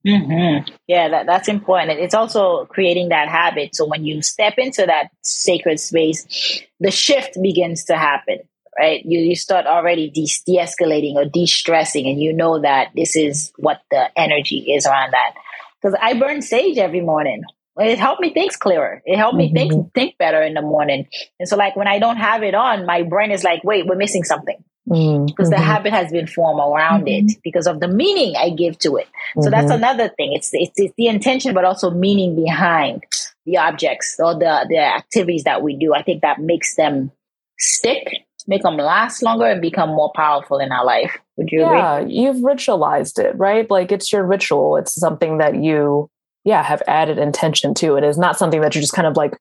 Mm-hmm. 0.05 0.73
Yeah, 0.87 1.09
that, 1.09 1.25
that's 1.25 1.47
important. 1.47 1.99
It's 1.99 2.13
also 2.13 2.65
creating 2.65 3.09
that 3.09 3.29
habit. 3.29 3.73
So 3.75 3.85
when 3.85 4.03
you 4.03 4.21
step 4.21 4.55
into 4.57 4.85
that 4.85 5.09
sacred 5.21 5.79
space, 5.79 6.61
the 6.79 6.91
shift 6.91 7.37
begins 7.41 7.85
to 7.85 7.97
happen 7.97 8.39
right? 8.77 9.03
You, 9.05 9.19
you 9.19 9.35
start 9.35 9.65
already 9.65 10.09
de 10.09 10.25
escalating 10.57 11.15
or 11.15 11.25
de 11.25 11.45
stressing, 11.45 12.07
and 12.07 12.21
you 12.21 12.33
know 12.33 12.59
that 12.61 12.89
this 12.95 13.15
is 13.15 13.51
what 13.57 13.81
the 13.91 14.09
energy 14.17 14.73
is 14.73 14.85
around 14.85 15.11
that. 15.11 15.33
Because 15.81 15.97
I 16.01 16.17
burn 16.19 16.41
sage 16.41 16.77
every 16.77 17.01
morning. 17.01 17.43
It 17.77 17.97
helped 17.97 18.21
me 18.21 18.33
think 18.33 18.57
clearer. 18.59 19.01
It 19.05 19.17
helped 19.17 19.35
me 19.35 19.47
mm-hmm. 19.47 19.55
think 19.55 19.93
think 19.93 20.17
better 20.17 20.41
in 20.41 20.53
the 20.53 20.61
morning. 20.61 21.07
And 21.39 21.49
so, 21.49 21.55
like 21.55 21.75
when 21.75 21.87
I 21.87 21.99
don't 21.99 22.17
have 22.17 22.43
it 22.43 22.53
on, 22.53 22.85
my 22.85 23.03
brain 23.03 23.31
is 23.31 23.43
like, 23.43 23.63
"Wait, 23.63 23.85
we're 23.87 23.95
missing 23.95 24.23
something." 24.23 24.63
Mm-hmm. 24.89 25.27
Because 25.27 25.49
the 25.49 25.59
habit 25.59 25.93
has 25.93 26.11
been 26.11 26.27
formed 26.27 26.59
around 26.59 27.07
it 27.07 27.23
mm-hmm. 27.23 27.39
because 27.41 27.67
of 27.67 27.79
the 27.79 27.87
meaning 27.87 28.35
I 28.35 28.49
give 28.49 28.77
to 28.79 28.97
it. 28.97 29.07
So 29.39 29.49
that's 29.49 29.67
mm-hmm. 29.67 29.75
another 29.75 30.09
thing. 30.09 30.33
It's, 30.33 30.49
it's 30.51 30.73
it's 30.75 30.93
the 30.97 31.07
intention, 31.07 31.53
but 31.53 31.63
also 31.63 31.89
meaning 31.89 32.35
behind 32.35 33.03
the 33.45 33.57
objects 33.57 34.17
or 34.19 34.33
the 34.33 34.65
the 34.69 34.79
activities 34.79 35.45
that 35.45 35.61
we 35.61 35.77
do. 35.77 35.93
I 35.93 36.03
think 36.03 36.21
that 36.21 36.39
makes 36.39 36.75
them 36.75 37.11
stick 37.57 38.25
make 38.47 38.63
them 38.63 38.77
last 38.77 39.23
longer 39.23 39.45
and 39.45 39.61
become 39.61 39.89
more 39.89 40.11
powerful 40.15 40.59
in 40.59 40.71
our 40.71 40.85
life. 40.85 41.17
Would 41.37 41.49
you 41.51 41.61
yeah, 41.61 41.99
agree? 41.99 42.13
you've 42.13 42.37
ritualized 42.37 43.19
it, 43.19 43.37
right? 43.37 43.69
Like 43.69 43.91
it's 43.91 44.11
your 44.11 44.25
ritual. 44.25 44.77
It's 44.77 44.93
something 44.93 45.37
that 45.37 45.55
you, 45.55 46.09
yeah, 46.43 46.61
have 46.63 46.81
added 46.87 47.17
intention 47.17 47.73
to. 47.75 47.95
It 47.95 48.03
is 48.03 48.17
not 48.17 48.37
something 48.37 48.61
that 48.61 48.75
you're 48.75 48.81
just 48.81 48.93
kind 48.93 49.07
of 49.07 49.15
like 49.15 49.37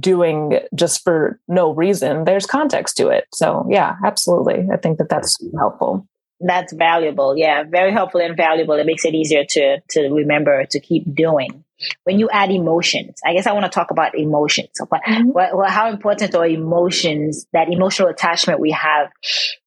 doing 0.00 0.60
just 0.74 1.02
for 1.04 1.38
no 1.48 1.74
reason. 1.74 2.24
There's 2.24 2.46
context 2.46 2.96
to 2.98 3.08
it. 3.08 3.26
So 3.32 3.66
yeah, 3.68 3.96
absolutely. 4.04 4.66
I 4.72 4.76
think 4.76 4.98
that 4.98 5.08
that's 5.08 5.36
helpful. 5.56 6.06
That's 6.40 6.72
valuable. 6.72 7.36
Yeah, 7.36 7.64
very 7.64 7.92
helpful 7.92 8.20
and 8.20 8.36
valuable. 8.36 8.74
It 8.74 8.86
makes 8.86 9.04
it 9.04 9.14
easier 9.14 9.44
to 9.48 9.78
to 9.90 10.08
remember 10.08 10.64
to 10.66 10.80
keep 10.80 11.12
doing 11.14 11.64
when 12.04 12.18
you 12.18 12.28
add 12.30 12.50
emotions, 12.50 13.20
I 13.24 13.34
guess 13.34 13.46
I 13.46 13.52
want 13.52 13.64
to 13.64 13.70
talk 13.70 13.90
about 13.90 14.18
emotions. 14.18 14.70
What, 14.88 15.02
mm-hmm. 15.06 15.28
what, 15.28 15.70
how 15.70 15.90
important 15.90 16.34
are 16.34 16.46
emotions, 16.46 17.46
that 17.52 17.72
emotional 17.72 18.08
attachment 18.08 18.60
we 18.60 18.72
have 18.72 19.10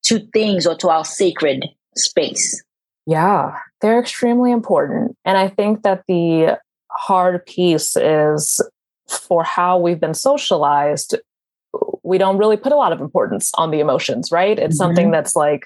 to 0.05 0.19
things 0.33 0.67
or 0.67 0.75
to 0.77 0.89
our 0.89 1.05
sacred 1.05 1.65
space? 1.95 2.63
Yeah, 3.05 3.57
they're 3.81 3.99
extremely 3.99 4.51
important. 4.51 5.17
And 5.25 5.37
I 5.37 5.47
think 5.47 5.83
that 5.83 6.03
the 6.07 6.59
hard 6.97 7.45
piece 7.45 7.95
is 7.95 8.61
for 9.07 9.43
how 9.43 9.77
we've 9.77 9.99
been 9.99 10.13
socialized, 10.13 11.15
we 12.03 12.17
don't 12.17 12.37
really 12.37 12.57
put 12.57 12.71
a 12.71 12.75
lot 12.75 12.91
of 12.91 13.01
importance 13.01 13.51
on 13.55 13.71
the 13.71 13.79
emotions, 13.79 14.31
right? 14.31 14.57
It's 14.57 14.75
mm-hmm. 14.75 14.75
something 14.75 15.11
that's 15.11 15.35
like, 15.35 15.65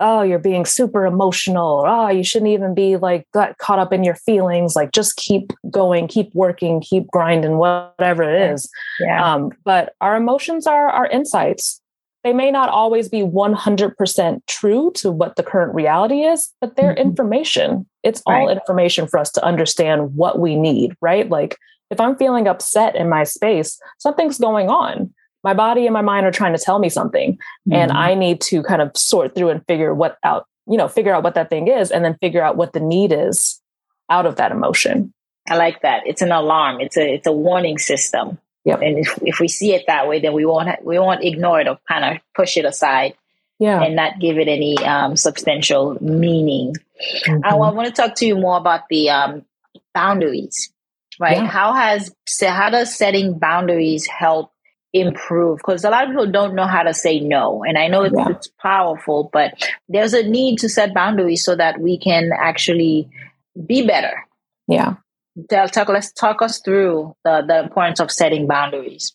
oh, 0.00 0.22
you're 0.22 0.38
being 0.38 0.64
super 0.64 1.06
emotional. 1.06 1.80
or, 1.80 1.88
oh, 1.88 2.08
you 2.08 2.24
shouldn't 2.24 2.50
even 2.50 2.74
be 2.74 2.96
like 2.96 3.26
got 3.32 3.56
caught 3.58 3.78
up 3.78 3.92
in 3.92 4.04
your 4.04 4.16
feelings. 4.16 4.74
Like 4.74 4.92
just 4.92 5.16
keep 5.16 5.52
going, 5.70 6.08
keep 6.08 6.34
working, 6.34 6.80
keep 6.80 7.06
grinding, 7.08 7.58
whatever 7.58 8.22
it 8.22 8.52
is. 8.52 8.68
Yeah. 9.00 9.34
Um, 9.34 9.52
but 9.64 9.94
our 10.00 10.16
emotions 10.16 10.66
are 10.66 10.88
our 10.88 11.06
insights. 11.06 11.80
They 12.24 12.32
may 12.32 12.50
not 12.50 12.70
always 12.70 13.08
be 13.08 13.20
100% 13.20 14.40
true 14.46 14.90
to 14.96 15.12
what 15.12 15.36
the 15.36 15.42
current 15.42 15.74
reality 15.74 16.22
is, 16.22 16.52
but 16.60 16.74
they're 16.74 16.94
mm-hmm. 16.94 17.08
information. 17.08 17.86
It's 18.02 18.22
all 18.26 18.48
information 18.48 19.06
for 19.06 19.18
us 19.18 19.30
to 19.32 19.44
understand 19.44 20.14
what 20.16 20.38
we 20.38 20.56
need, 20.56 20.96
right? 21.00 21.28
Like 21.28 21.58
if 21.90 22.00
I'm 22.00 22.16
feeling 22.16 22.48
upset 22.48 22.96
in 22.96 23.08
my 23.08 23.24
space, 23.24 23.78
something's 23.98 24.38
going 24.38 24.68
on 24.68 25.12
my 25.44 25.54
body 25.54 25.86
and 25.86 25.92
my 25.92 26.00
mind 26.00 26.26
are 26.26 26.32
trying 26.32 26.54
to 26.54 26.58
tell 26.58 26.80
me 26.80 26.88
something 26.88 27.34
mm-hmm. 27.34 27.72
and 27.72 27.92
i 27.92 28.14
need 28.14 28.40
to 28.40 28.62
kind 28.64 28.82
of 28.82 28.90
sort 28.96 29.34
through 29.34 29.50
and 29.50 29.64
figure 29.68 29.94
what 29.94 30.18
out 30.24 30.46
you 30.66 30.76
know 30.76 30.88
figure 30.88 31.14
out 31.14 31.22
what 31.22 31.34
that 31.34 31.50
thing 31.50 31.68
is 31.68 31.92
and 31.92 32.04
then 32.04 32.16
figure 32.20 32.42
out 32.42 32.56
what 32.56 32.72
the 32.72 32.80
need 32.80 33.12
is 33.12 33.60
out 34.10 34.26
of 34.26 34.36
that 34.36 34.50
emotion 34.50 35.12
i 35.48 35.56
like 35.56 35.80
that 35.82 36.02
it's 36.06 36.22
an 36.22 36.32
alarm 36.32 36.80
it's 36.80 36.96
a 36.96 37.14
it's 37.14 37.26
a 37.26 37.32
warning 37.32 37.78
system 37.78 38.38
yep. 38.64 38.80
and 38.82 38.98
if, 38.98 39.18
if 39.22 39.40
we 39.40 39.48
see 39.48 39.74
it 39.74 39.84
that 39.86 40.08
way 40.08 40.20
then 40.20 40.32
we 40.32 40.44
won't 40.44 40.68
we 40.84 40.98
won't 40.98 41.24
ignore 41.24 41.60
it 41.60 41.68
or 41.68 41.78
kind 41.88 42.04
of 42.04 42.22
push 42.34 42.56
it 42.56 42.64
aside 42.64 43.14
yeah. 43.58 43.82
and 43.82 43.94
not 43.94 44.18
give 44.18 44.38
it 44.38 44.48
any 44.48 44.76
um, 44.78 45.16
substantial 45.16 45.96
meaning 46.00 46.74
mm-hmm. 47.26 47.44
I, 47.44 47.50
I 47.50 47.54
want 47.54 47.86
to 47.86 47.92
talk 47.92 48.16
to 48.16 48.26
you 48.26 48.36
more 48.36 48.56
about 48.56 48.88
the 48.88 49.10
um, 49.10 49.44
boundaries 49.94 50.72
right 51.20 51.36
yeah. 51.36 51.46
how 51.46 51.72
has 51.72 52.14
how 52.40 52.70
does 52.70 52.96
setting 52.96 53.38
boundaries 53.38 54.06
help 54.06 54.50
improve 54.92 55.58
because 55.58 55.82
a 55.84 55.90
lot 55.90 56.04
of 56.04 56.10
people 56.10 56.30
don't 56.30 56.54
know 56.54 56.66
how 56.66 56.82
to 56.82 56.94
say 56.94 57.18
no 57.18 57.64
and 57.64 57.76
i 57.76 57.88
know 57.88 58.02
it's, 58.02 58.14
yeah. 58.16 58.28
it's, 58.30 58.48
powerful 58.62 59.28
but 59.32 59.52
there's 59.88 60.14
a 60.14 60.22
need 60.22 60.56
to 60.56 60.68
set 60.68 60.94
boundaries 60.94 61.44
so 61.44 61.56
that 61.56 61.80
we 61.80 61.98
can 61.98 62.30
actually 62.32 63.08
be 63.66 63.84
better 63.84 64.24
yeah 64.68 64.94
Tell, 65.50 65.68
talk, 65.68 65.88
let's 65.88 66.12
talk 66.12 66.42
us 66.42 66.60
through 66.60 67.14
the, 67.24 67.42
the 67.46 67.64
importance 67.64 68.00
of 68.00 68.10
setting 68.10 68.46
boundaries 68.46 69.14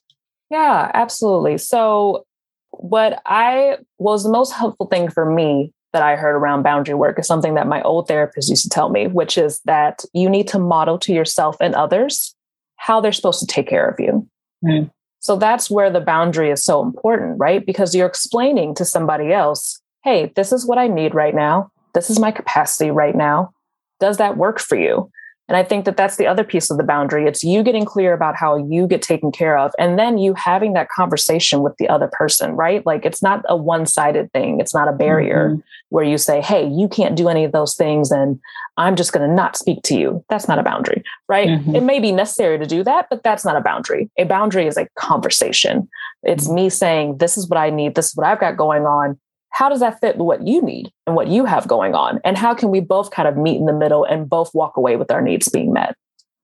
yeah 0.49 0.91
absolutely 0.93 1.57
so 1.57 2.25
what 2.71 3.21
i 3.25 3.77
was 3.97 4.23
the 4.23 4.31
most 4.31 4.51
helpful 4.51 4.87
thing 4.87 5.09
for 5.09 5.29
me 5.29 5.71
that 5.93 6.01
i 6.01 6.15
heard 6.15 6.35
around 6.35 6.63
boundary 6.63 6.95
work 6.95 7.17
is 7.19 7.27
something 7.27 7.55
that 7.55 7.67
my 7.67 7.81
old 7.83 8.07
therapist 8.07 8.49
used 8.49 8.63
to 8.63 8.69
tell 8.69 8.89
me 8.89 9.07
which 9.07 9.37
is 9.37 9.61
that 9.65 10.03
you 10.13 10.29
need 10.29 10.47
to 10.47 10.59
model 10.59 10.99
to 10.99 11.13
yourself 11.13 11.55
and 11.61 11.73
others 11.75 12.35
how 12.75 12.99
they're 12.99 13.11
supposed 13.11 13.39
to 13.39 13.47
take 13.47 13.67
care 13.67 13.87
of 13.87 13.99
you 13.99 14.27
mm. 14.65 14.89
So 15.19 15.35
that's 15.35 15.69
where 15.69 15.89
the 15.89 15.99
boundary 15.99 16.49
is 16.49 16.63
so 16.63 16.81
important, 16.81 17.39
right? 17.39 17.65
Because 17.65 17.93
you're 17.93 18.07
explaining 18.07 18.73
to 18.75 18.85
somebody 18.85 19.33
else, 19.33 19.81
hey, 20.03 20.31
this 20.35 20.51
is 20.51 20.65
what 20.65 20.77
I 20.77 20.87
need 20.87 21.13
right 21.13 21.35
now. 21.35 21.71
This 21.93 22.09
is 22.09 22.19
my 22.19 22.31
capacity 22.31 22.89
right 22.89 23.15
now. 23.15 23.51
Does 23.99 24.17
that 24.17 24.37
work 24.37 24.59
for 24.59 24.77
you? 24.77 25.11
And 25.49 25.57
I 25.57 25.63
think 25.63 25.85
that 25.85 25.97
that's 25.97 26.17
the 26.17 26.27
other 26.27 26.43
piece 26.43 26.69
of 26.69 26.77
the 26.77 26.83
boundary. 26.83 27.25
It's 27.25 27.43
you 27.43 27.63
getting 27.63 27.83
clear 27.83 28.13
about 28.13 28.35
how 28.35 28.55
you 28.55 28.85
get 28.85 29.01
taken 29.01 29.31
care 29.31 29.57
of, 29.57 29.73
and 29.79 29.97
then 29.97 30.19
you 30.19 30.35
having 30.35 30.73
that 30.73 30.89
conversation 30.89 31.61
with 31.61 31.75
the 31.77 31.89
other 31.89 32.07
person, 32.07 32.51
right? 32.51 32.85
Like 32.85 33.03
it's 33.03 33.23
not 33.23 33.43
a 33.49 33.57
one 33.57 33.87
sided 33.87 34.31
thing, 34.31 34.59
it's 34.59 34.75
not 34.75 34.87
a 34.87 34.93
barrier 34.93 35.49
mm-hmm. 35.49 35.59
where 35.89 36.03
you 36.03 36.19
say, 36.19 36.39
hey, 36.39 36.67
you 36.67 36.87
can't 36.87 37.15
do 37.15 37.27
any 37.27 37.43
of 37.43 37.51
those 37.51 37.75
things, 37.75 38.11
and 38.11 38.39
I'm 38.77 38.95
just 38.95 39.11
going 39.11 39.27
to 39.27 39.35
not 39.35 39.57
speak 39.57 39.81
to 39.83 39.97
you. 39.97 40.23
That's 40.29 40.47
not 40.47 40.59
a 40.59 40.63
boundary, 40.63 41.03
right? 41.27 41.49
Mm-hmm. 41.49 41.75
It 41.75 41.83
may 41.83 41.99
be 41.99 42.11
necessary 42.11 42.59
to 42.59 42.67
do 42.67 42.83
that, 42.83 43.07
but 43.09 43.23
that's 43.23 43.43
not 43.43 43.57
a 43.57 43.61
boundary. 43.61 44.09
A 44.19 44.25
boundary 44.25 44.67
is 44.67 44.77
a 44.77 44.87
conversation. 44.95 45.89
It's 46.21 46.45
mm-hmm. 46.45 46.55
me 46.55 46.69
saying, 46.69 47.17
this 47.17 47.37
is 47.37 47.49
what 47.49 47.57
I 47.57 47.71
need, 47.71 47.95
this 47.95 48.09
is 48.09 48.15
what 48.15 48.27
I've 48.27 48.39
got 48.39 48.55
going 48.55 48.85
on 48.85 49.19
how 49.49 49.69
does 49.69 49.79
that 49.79 49.99
fit 49.99 50.17
with 50.17 50.25
what 50.25 50.47
you 50.47 50.61
need 50.61 50.91
and 51.07 51.15
what 51.15 51.27
you 51.27 51.45
have 51.45 51.67
going 51.67 51.95
on? 51.95 52.19
And 52.23 52.37
how 52.37 52.53
can 52.53 52.69
we 52.69 52.79
both 52.79 53.11
kind 53.11 53.27
of 53.27 53.37
meet 53.37 53.57
in 53.57 53.65
the 53.65 53.73
middle 53.73 54.05
and 54.05 54.29
both 54.29 54.53
walk 54.53 54.77
away 54.77 54.95
with 54.95 55.11
our 55.11 55.21
needs 55.21 55.49
being 55.49 55.73
met? 55.73 55.95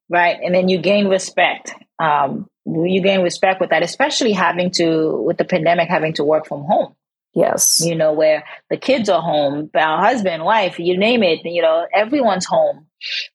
Right. 0.10 0.38
And 0.44 0.54
then 0.54 0.70
you 0.70 0.78
gain 0.78 1.08
respect. 1.08 1.74
Um, 2.00 2.48
you 2.66 3.02
gain 3.02 3.22
respect 3.22 3.62
with 3.62 3.70
that, 3.70 3.84
especially 3.84 4.34
having 4.34 4.72
to, 4.72 5.22
with 5.24 5.38
the 5.38 5.46
pandemic, 5.46 5.88
having 5.88 6.14
to 6.14 6.24
work 6.24 6.48
from 6.48 6.64
home. 6.64 6.96
Yes. 7.34 7.82
You 7.84 7.96
know, 7.96 8.14
where 8.14 8.44
the 8.70 8.78
kids 8.78 9.10
are 9.10 9.22
home, 9.22 9.70
our 9.76 10.04
husband, 10.04 10.44
wife, 10.44 10.80
you 10.80 10.98
name 10.98 11.22
it, 11.22 11.40
you 11.44 11.62
know, 11.62 11.86
everyone's 11.94 12.46
home. 12.46 12.88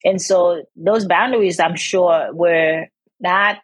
And 0.05 0.21
so 0.21 0.63
those 0.75 1.05
boundaries, 1.05 1.61
I'm 1.61 1.77
sure, 1.77 2.33
were 2.33 2.87
not 3.21 3.59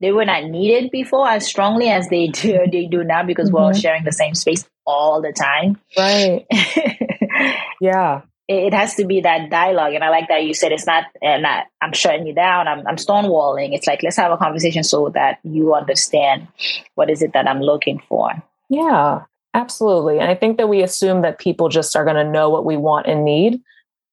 they 0.00 0.12
were 0.12 0.24
not 0.24 0.44
needed 0.44 0.90
before 0.90 1.28
as 1.28 1.46
strongly 1.46 1.88
as 1.88 2.08
they 2.08 2.26
do 2.28 2.58
they 2.70 2.86
do 2.86 3.04
now 3.04 3.22
because 3.22 3.48
mm-hmm. 3.48 3.56
we're 3.56 3.62
all 3.62 3.70
mm-hmm. 3.70 3.80
sharing 3.80 4.04
the 4.04 4.12
same 4.12 4.34
space 4.34 4.64
all 4.86 5.20
the 5.22 5.32
time. 5.32 5.78
Right. 5.96 6.46
yeah. 7.80 8.22
It, 8.46 8.74
has 8.74 8.96
to 8.96 9.06
be 9.06 9.22
that 9.22 9.48
dialogue, 9.48 9.94
and 9.94 10.04
I 10.04 10.10
like 10.10 10.28
that 10.28 10.44
you 10.44 10.52
said 10.52 10.70
it's 10.70 10.86
not. 10.86 11.04
Uh, 11.22 11.38
not 11.38 11.64
I'm 11.80 11.94
shutting 11.94 12.26
you 12.26 12.34
down. 12.34 12.68
I'm, 12.68 12.86
I'm 12.86 12.96
stonewalling. 12.96 13.74
It's 13.74 13.86
like 13.86 14.02
let's 14.02 14.18
have 14.18 14.32
a 14.32 14.36
conversation 14.36 14.84
so 14.84 15.08
that 15.10 15.38
you 15.44 15.74
understand 15.74 16.48
what 16.94 17.08
is 17.08 17.22
it 17.22 17.32
that 17.32 17.48
I'm 17.48 17.60
looking 17.60 18.02
for. 18.06 18.30
Yeah, 18.68 19.22
absolutely. 19.54 20.18
And 20.18 20.30
I 20.30 20.34
think 20.34 20.58
that 20.58 20.68
we 20.68 20.82
assume 20.82 21.22
that 21.22 21.38
people 21.38 21.70
just 21.70 21.96
are 21.96 22.04
going 22.04 22.16
to 22.16 22.30
know 22.30 22.50
what 22.50 22.66
we 22.66 22.76
want 22.76 23.06
and 23.06 23.24
need, 23.24 23.62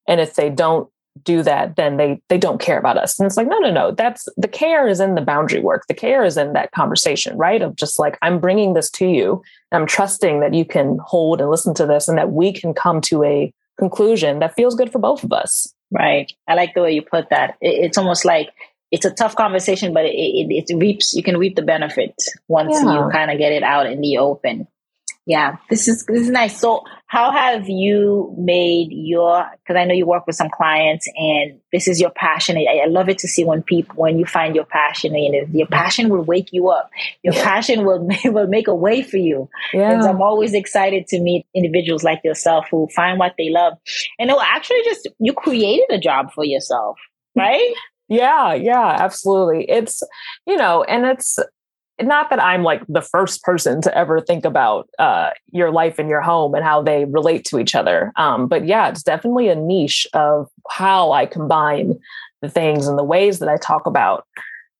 and 0.07 0.21
if 0.21 0.35
they 0.35 0.49
don't 0.49 0.89
do 1.23 1.43
that 1.43 1.75
then 1.75 1.97
they 1.97 2.21
they 2.29 2.37
don't 2.37 2.61
care 2.61 2.79
about 2.79 2.97
us. 2.97 3.19
And 3.19 3.25
it's 3.25 3.37
like 3.37 3.47
no 3.47 3.59
no 3.59 3.71
no 3.71 3.91
that's 3.91 4.27
the 4.37 4.47
care 4.47 4.87
is 4.87 4.99
in 4.99 5.15
the 5.15 5.21
boundary 5.21 5.59
work. 5.59 5.85
The 5.87 5.93
care 5.93 6.23
is 6.23 6.37
in 6.37 6.53
that 6.53 6.71
conversation 6.71 7.37
right? 7.37 7.61
Of 7.61 7.75
just 7.75 7.99
like 7.99 8.17
i'm 8.21 8.39
bringing 8.39 8.73
this 8.73 8.89
to 8.91 9.05
you. 9.05 9.41
And 9.71 9.81
i'm 9.81 9.87
trusting 9.87 10.39
that 10.39 10.53
you 10.53 10.65
can 10.65 10.99
hold 11.03 11.41
and 11.41 11.49
listen 11.49 11.73
to 11.75 11.85
this 11.85 12.07
and 12.07 12.17
that 12.17 12.31
we 12.31 12.53
can 12.53 12.73
come 12.73 13.01
to 13.01 13.23
a 13.23 13.53
conclusion 13.77 14.39
that 14.39 14.55
feels 14.55 14.75
good 14.75 14.91
for 14.91 14.99
both 14.99 15.23
of 15.23 15.33
us. 15.33 15.73
Right. 15.91 16.31
I 16.47 16.53
like 16.53 16.73
the 16.73 16.81
way 16.81 16.93
you 16.93 17.01
put 17.01 17.29
that. 17.29 17.57
It's 17.59 17.97
almost 17.97 18.23
like 18.23 18.49
it's 18.91 19.05
a 19.05 19.11
tough 19.11 19.35
conversation 19.35 19.93
but 19.93 20.05
it, 20.05 20.15
it, 20.15 20.65
it 20.69 20.75
reaps 20.75 21.13
you 21.13 21.23
can 21.23 21.37
reap 21.37 21.55
the 21.55 21.61
benefit 21.61 22.13
once 22.47 22.73
yeah. 22.73 23.05
you 23.05 23.11
kind 23.11 23.31
of 23.31 23.37
get 23.37 23.51
it 23.51 23.63
out 23.63 23.85
in 23.85 24.01
the 24.01 24.17
open 24.17 24.67
yeah, 25.27 25.57
this 25.69 25.87
is 25.87 26.03
this 26.07 26.21
is 26.21 26.29
nice. 26.29 26.59
So, 26.59 26.83
how 27.05 27.31
have 27.31 27.69
you 27.69 28.33
made 28.39 28.87
your? 28.91 29.45
Because 29.57 29.79
I 29.79 29.85
know 29.85 29.93
you 29.93 30.07
work 30.07 30.25
with 30.25 30.35
some 30.35 30.49
clients, 30.49 31.07
and 31.15 31.59
this 31.71 31.87
is 31.87 32.01
your 32.01 32.09
passion. 32.09 32.57
I, 32.57 32.81
I, 32.83 32.87
love 32.87 33.07
it 33.07 33.19
to 33.19 33.27
see 33.27 33.43
when 33.43 33.61
people 33.61 33.95
when 33.97 34.17
you 34.17 34.25
find 34.25 34.55
your 34.55 34.65
passion, 34.65 35.15
and 35.15 35.53
your 35.53 35.67
passion 35.67 36.09
will 36.09 36.23
wake 36.23 36.49
you 36.51 36.69
up. 36.69 36.89
Your 37.21 37.35
yeah. 37.35 37.43
passion 37.43 37.85
will 37.85 38.09
will 38.25 38.47
make 38.47 38.67
a 38.67 38.73
way 38.73 39.03
for 39.03 39.17
you. 39.17 39.47
Yeah. 39.73 39.91
And 39.91 40.01
I'm 40.01 40.21
always 40.23 40.55
excited 40.55 41.05
to 41.09 41.19
meet 41.19 41.45
individuals 41.53 42.03
like 42.03 42.21
yourself 42.23 42.65
who 42.71 42.87
find 42.95 43.19
what 43.19 43.35
they 43.37 43.49
love, 43.49 43.73
and 44.17 44.27
no, 44.27 44.41
actually, 44.41 44.81
just 44.85 45.07
you 45.19 45.33
created 45.33 45.85
a 45.91 45.99
job 45.99 46.31
for 46.33 46.43
yourself, 46.43 46.97
mm. 47.37 47.41
right? 47.41 47.73
Yeah, 48.09 48.55
yeah, 48.55 48.97
absolutely. 48.99 49.65
It's, 49.69 50.03
you 50.45 50.57
know, 50.57 50.83
and 50.83 51.05
it's 51.05 51.39
not 52.03 52.29
that 52.29 52.41
I'm 52.41 52.63
like 52.63 52.83
the 52.87 53.01
first 53.01 53.43
person 53.43 53.81
to 53.81 53.97
ever 53.97 54.19
think 54.19 54.45
about 54.45 54.89
uh, 54.99 55.31
your 55.51 55.71
life 55.71 55.99
and 55.99 56.09
your 56.09 56.21
home 56.21 56.53
and 56.53 56.63
how 56.63 56.81
they 56.81 57.05
relate 57.05 57.45
to 57.45 57.59
each 57.59 57.75
other. 57.75 58.11
Um, 58.15 58.47
but 58.47 58.65
yeah, 58.65 58.89
it's 58.89 59.03
definitely 59.03 59.49
a 59.49 59.55
niche 59.55 60.07
of 60.13 60.49
how 60.69 61.11
I 61.11 61.25
combine 61.25 61.99
the 62.41 62.49
things 62.49 62.87
and 62.87 62.97
the 62.97 63.03
ways 63.03 63.39
that 63.39 63.49
I 63.49 63.57
talk 63.57 63.85
about 63.85 64.25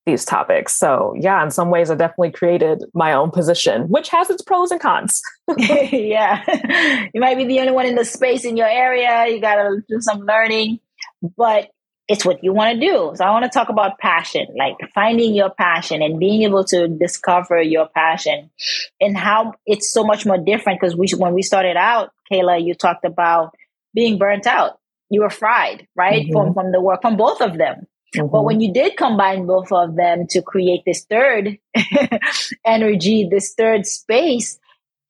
these 0.06 0.26
topics. 0.26 0.76
So 0.76 1.14
yeah, 1.20 1.44
in 1.44 1.52
some 1.52 1.70
ways, 1.70 1.92
I 1.92 1.96
definitely 1.96 2.32
created 2.32 2.84
my 2.94 3.14
own 3.14 3.32
position, 3.32 3.84
which 3.84 4.10
has 4.10 4.30
its 4.30 4.42
pros 4.42 4.72
and 4.72 4.82
cons. 4.82 5.22
yeah, 5.58 6.44
you 7.14 7.22
might 7.22 7.38
be 7.38 7.46
the 7.46 7.60
only 7.60 7.74
one 7.74 7.86
in 7.86 7.96
the 7.96 8.06
space 8.06 8.44
in 8.44 8.58
your 8.58 8.68
area. 8.68 9.28
You 9.28 9.40
got 9.40 9.56
to 9.56 9.84
do 9.88 10.02
some 10.02 10.22
learning, 10.22 10.80
but 11.38 11.70
it's 12.12 12.26
what 12.26 12.44
you 12.44 12.52
want 12.52 12.74
to 12.74 12.86
do. 12.86 13.14
So 13.16 13.24
I 13.24 13.32
want 13.32 13.46
to 13.46 13.50
talk 13.50 13.70
about 13.70 13.98
passion, 13.98 14.48
like 14.58 14.76
finding 14.94 15.34
your 15.34 15.50
passion 15.50 16.02
and 16.02 16.20
being 16.20 16.42
able 16.42 16.66
to 16.66 16.90
discover 16.90 17.62
your 17.62 17.88
passion 17.88 18.50
and 19.00 19.18
how 19.18 19.54
it's 19.66 19.94
so 19.94 20.04
much 20.04 20.26
more 20.26 20.38
different. 20.38 20.82
Because 20.82 20.94
we, 20.94 21.08
when 21.18 21.34
we 21.34 21.42
started 21.42 21.78
out, 21.78 22.12
Kayla, 22.30 22.62
you 22.62 22.76
talked 22.76 23.06
about 23.06 23.56
being 23.94 24.18
burnt 24.18 24.46
out. 24.46 24.78
You 25.10 25.22
were 25.22 25.30
fried, 25.30 25.88
right? 25.96 26.24
Mm-hmm. 26.24 26.34
From, 26.34 26.54
from 26.54 26.72
the 26.74 26.82
work, 26.82 27.02
from 27.02 27.16
both 27.16 27.40
of 27.40 27.58
them. 27.58 27.88
Mm-hmm. 28.14 28.28
But 28.28 28.44
when 28.44 28.60
you 28.60 28.74
did 28.74 28.98
combine 28.98 29.46
both 29.46 29.72
of 29.72 29.96
them 29.96 30.28
to 30.32 30.42
create 30.42 30.82
this 30.86 31.06
third 31.06 31.60
energy, 32.66 33.30
this 33.32 33.54
third 33.54 33.86
space, 33.86 34.60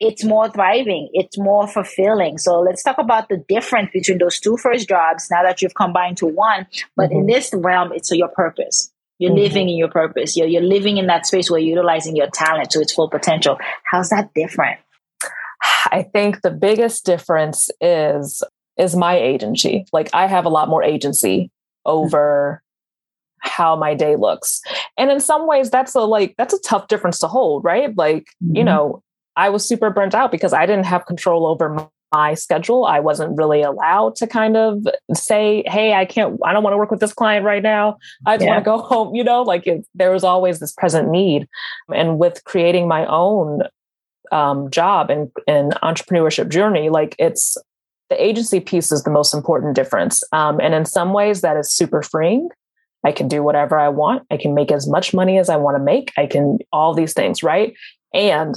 it's 0.02 0.24
more 0.24 0.50
thriving, 0.50 1.10
it's 1.14 1.38
more 1.38 1.68
fulfilling. 1.68 2.40
So 2.40 2.60
let's 2.60 2.82
talk 2.82 2.98
about 2.98 3.30
the 3.30 3.38
difference 3.38 3.92
between 3.94 4.18
those 4.18 4.40
two 4.40 4.58
first 4.58 4.90
jobs 4.90 5.28
now 5.30 5.44
that 5.44 5.62
you've 5.62 5.76
combined 5.76 6.18
to 6.18 6.26
one. 6.26 6.66
But 6.98 7.12
mm-hmm. 7.12 7.20
in 7.20 7.28
this 7.28 7.54
realm, 7.54 7.92
it's 7.94 8.12
your 8.12 8.28
purpose. 8.30 8.92
You're 9.20 9.30
mm-hmm. 9.30 9.40
living 9.40 9.70
in 9.70 9.78
your 9.78 9.90
purpose. 9.90 10.36
You're, 10.36 10.48
you're 10.48 10.64
living 10.64 10.98
in 10.98 11.06
that 11.06 11.28
space 11.28 11.52
where 11.52 11.60
you're 11.60 11.78
utilizing 11.78 12.16
your 12.16 12.30
talent 12.34 12.72
to 12.72 12.82
its 12.82 12.94
full 12.94 13.10
potential. 13.10 13.60
How's 13.84 14.10
that 14.10 14.34
different? 14.34 14.80
I 15.92 16.02
think 16.12 16.42
the 16.42 16.50
biggest 16.50 17.06
difference 17.06 17.70
is 17.80 18.44
is 18.78 18.96
my 18.96 19.16
agency. 19.16 19.86
Like 19.94 20.10
I 20.14 20.26
have 20.26 20.46
a 20.46 20.50
lot 20.50 20.68
more 20.68 20.84
agency 20.84 21.52
over 21.86 22.64
how 23.38 23.76
my 23.76 23.94
day 23.94 24.16
looks. 24.16 24.62
And 24.98 25.12
in 25.12 25.20
some 25.20 25.46
ways 25.46 25.70
that's 25.70 25.94
a 25.94 26.02
like 26.02 26.34
that's 26.40 26.56
a 26.56 26.62
tough 26.62 26.88
difference 26.88 27.20
to 27.20 27.28
hold, 27.28 27.64
right? 27.64 27.96
Like, 27.96 28.24
mm-hmm. 28.44 28.56
you 28.56 28.64
know, 28.64 29.04
I 29.36 29.50
was 29.50 29.68
super 29.68 29.90
burnt 29.90 30.14
out 30.14 30.32
because 30.32 30.54
I 30.54 30.66
didn't 30.66 30.86
have 30.86 31.06
control 31.06 31.48
over 31.48 31.90
my 32.14 32.34
schedule. 32.34 32.86
I 32.86 33.00
wasn't 33.00 33.38
really 33.38 33.62
allowed 33.62 34.16
to 34.18 34.28
kind 34.28 34.58
of 34.58 34.86
say, 35.14 35.64
"Hey, 35.68 35.94
I 35.94 36.06
can't. 36.06 36.38
I 36.44 36.54
don't 36.54 36.64
want 36.64 36.74
to 36.74 36.78
work 36.78 36.92
with 36.92 37.00
this 37.00 37.14
client 37.14 37.46
right 37.46 37.64
now. 37.64 37.98
I 38.26 38.36
just 38.36 38.46
yeah. 38.46 38.52
want 38.52 38.66
to 38.66 38.70
go 38.70 38.78
home." 38.82 39.16
You 39.16 39.24
know, 39.24 39.42
like 39.44 39.68
it, 39.68 39.86
there 39.96 40.12
was 40.12 40.24
always 40.24 40.60
this 40.60 40.74
present 40.74 41.10
need, 41.10 41.48
and 41.94 42.20
with 42.20 42.44
creating 42.44 42.88
my 42.88 43.06
own 43.06 43.64
um, 44.32 44.70
job 44.70 45.10
and, 45.10 45.32
and 45.48 45.74
entrepreneurship 45.84 46.50
journey, 46.50 46.90
like 46.90 47.16
it's 47.20 47.58
the 48.10 48.22
agency 48.24 48.60
piece 48.60 48.92
is 48.92 49.04
the 49.04 49.12
most 49.12 49.34
important 49.34 49.76
difference. 49.76 50.24
Um, 50.34 50.60
and 50.60 50.74
in 50.74 50.86
some 50.86 51.14
ways, 51.14 51.42
that 51.42 51.56
is 51.58 51.72
super 51.72 52.02
freeing. 52.02 52.50
I 53.06 53.12
can 53.12 53.28
do 53.28 53.42
whatever 53.42 53.80
I 53.80 53.90
want. 53.90 54.24
I 54.30 54.38
can 54.38 54.54
make 54.54 54.72
as 54.72 54.88
much 54.88 55.14
money 55.14 55.40
as 55.40 55.50
I 55.50 55.56
want 55.56 55.76
to 55.76 55.84
make. 55.84 56.12
I 56.18 56.28
can 56.28 56.60
all 56.72 56.94
these 56.94 57.14
things, 57.14 57.42
right? 57.42 57.74
And 58.14 58.56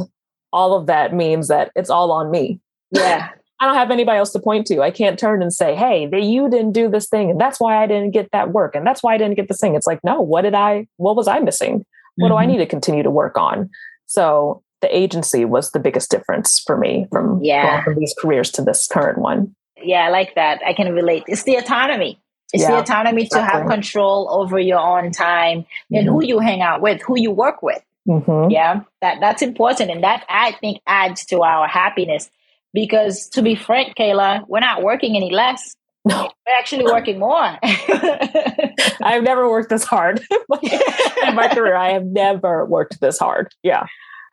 all 0.54 0.74
of 0.74 0.86
that 0.86 1.12
means 1.12 1.48
that 1.48 1.72
it's 1.74 1.90
all 1.90 2.12
on 2.12 2.30
me. 2.30 2.60
Yeah. 2.92 3.28
I 3.60 3.66
don't 3.66 3.74
have 3.74 3.90
anybody 3.90 4.18
else 4.18 4.30
to 4.32 4.38
point 4.38 4.66
to. 4.68 4.82
I 4.82 4.90
can't 4.90 5.18
turn 5.18 5.42
and 5.42 5.52
say, 5.52 5.74
hey, 5.74 6.08
you 6.12 6.48
didn't 6.48 6.72
do 6.72 6.88
this 6.88 7.08
thing. 7.08 7.30
And 7.30 7.40
that's 7.40 7.58
why 7.58 7.82
I 7.82 7.86
didn't 7.86 8.10
get 8.10 8.30
that 8.32 8.52
work. 8.52 8.74
And 8.74 8.86
that's 8.86 9.02
why 9.02 9.14
I 9.14 9.18
didn't 9.18 9.36
get 9.36 9.48
this 9.48 9.60
thing. 9.60 9.74
It's 9.74 9.86
like, 9.86 10.02
no, 10.04 10.20
what 10.20 10.42
did 10.42 10.54
I, 10.54 10.86
what 10.96 11.16
was 11.16 11.28
I 11.28 11.40
missing? 11.40 11.84
What 12.16 12.28
mm-hmm. 12.28 12.32
do 12.32 12.36
I 12.36 12.42
mm-hmm. 12.42 12.52
need 12.52 12.58
to 12.58 12.66
continue 12.66 13.02
to 13.02 13.10
work 13.10 13.36
on? 13.36 13.70
So 14.06 14.62
the 14.80 14.96
agency 14.96 15.44
was 15.44 15.70
the 15.70 15.80
biggest 15.80 16.10
difference 16.10 16.60
for 16.64 16.76
me 16.76 17.06
from, 17.10 17.42
yeah. 17.42 17.82
from 17.82 17.98
these 17.98 18.14
careers 18.18 18.50
to 18.52 18.62
this 18.62 18.86
current 18.86 19.18
one. 19.18 19.54
Yeah, 19.82 20.06
I 20.06 20.10
like 20.10 20.34
that. 20.34 20.60
I 20.64 20.72
can 20.72 20.92
relate. 20.92 21.24
It's 21.26 21.44
the 21.44 21.56
autonomy. 21.56 22.20
It's 22.52 22.62
yeah, 22.62 22.72
the 22.72 22.78
autonomy 22.78 23.22
exactly. 23.22 23.50
to 23.50 23.58
have 23.58 23.68
control 23.68 24.28
over 24.30 24.58
your 24.58 24.78
own 24.78 25.10
time 25.10 25.60
mm-hmm. 25.60 25.96
and 25.96 26.08
who 26.08 26.22
you 26.22 26.38
hang 26.38 26.60
out 26.60 26.80
with, 26.80 27.00
who 27.02 27.18
you 27.18 27.30
work 27.30 27.62
with. 27.62 27.82
Mm-hmm. 28.08 28.50
Yeah, 28.50 28.80
that 29.00 29.18
that's 29.20 29.42
important, 29.42 29.90
and 29.90 30.04
that 30.04 30.24
I 30.28 30.52
think 30.52 30.80
adds 30.86 31.24
to 31.26 31.42
our 31.42 31.66
happiness. 31.66 32.30
Because 32.72 33.28
to 33.30 33.42
be 33.42 33.54
frank, 33.54 33.96
Kayla, 33.96 34.44
we're 34.48 34.60
not 34.60 34.82
working 34.82 35.16
any 35.16 35.30
less. 35.30 35.76
No. 36.04 36.30
We're 36.46 36.58
actually 36.58 36.84
working 36.84 37.18
more. 37.18 37.58
I've 37.62 39.22
never 39.22 39.48
worked 39.48 39.70
this 39.70 39.84
hard 39.84 40.20
in 40.30 41.34
my 41.34 41.48
career. 41.48 41.76
I 41.76 41.92
have 41.92 42.04
never 42.04 42.66
worked 42.66 43.00
this 43.00 43.18
hard. 43.18 43.48
Yeah. 43.62 43.86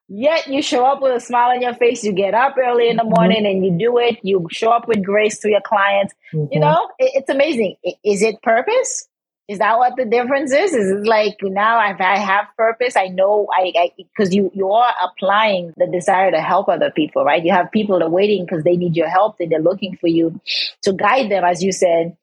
Yet 0.09 0.47
you 0.47 0.61
show 0.61 0.85
up 0.85 1.01
with 1.01 1.15
a 1.15 1.21
smile 1.21 1.51
on 1.51 1.61
your 1.61 1.73
face. 1.73 2.03
You 2.03 2.11
get 2.11 2.33
up 2.33 2.55
early 2.61 2.89
in 2.89 2.97
the 2.97 3.03
mm-hmm. 3.03 3.13
morning 3.15 3.45
and 3.45 3.63
you 3.63 3.71
do 3.77 3.97
it. 3.99 4.19
You 4.23 4.45
show 4.51 4.69
up 4.69 4.85
with 4.85 5.01
grace 5.05 5.39
to 5.39 5.49
your 5.49 5.61
clients. 5.61 6.13
Mm-hmm. 6.33 6.51
You 6.51 6.59
know, 6.59 6.89
it, 6.99 7.11
it's 7.13 7.29
amazing. 7.29 7.77
Is 8.03 8.21
it 8.21 8.41
purpose? 8.41 9.07
Is 9.47 9.59
that 9.59 9.77
what 9.77 9.95
the 9.97 10.05
difference 10.05 10.53
is? 10.53 10.73
Is 10.73 10.91
it 10.91 11.05
like 11.05 11.37
now 11.41 11.91
if 11.91 11.99
I 11.99 12.17
have 12.17 12.45
purpose, 12.55 12.95
I 12.95 13.07
know 13.07 13.47
I 13.53 13.91
because 13.97 14.33
you 14.33 14.49
you 14.53 14.71
are 14.71 14.93
applying 15.03 15.73
the 15.75 15.87
desire 15.87 16.31
to 16.31 16.39
help 16.39 16.69
other 16.69 16.91
people, 16.91 17.25
right? 17.25 17.43
You 17.43 17.51
have 17.51 17.71
people 17.71 17.99
that 17.99 18.05
are 18.05 18.09
waiting 18.09 18.45
because 18.45 18.63
they 18.63 18.77
need 18.77 18.95
your 18.95 19.09
help 19.09 19.37
and 19.39 19.51
they're 19.51 19.59
looking 19.59 19.97
for 19.97 20.07
you 20.07 20.39
to 20.83 20.93
guide 20.93 21.29
them, 21.29 21.43
as 21.43 21.61
you 21.61 21.71
said, 21.71 22.15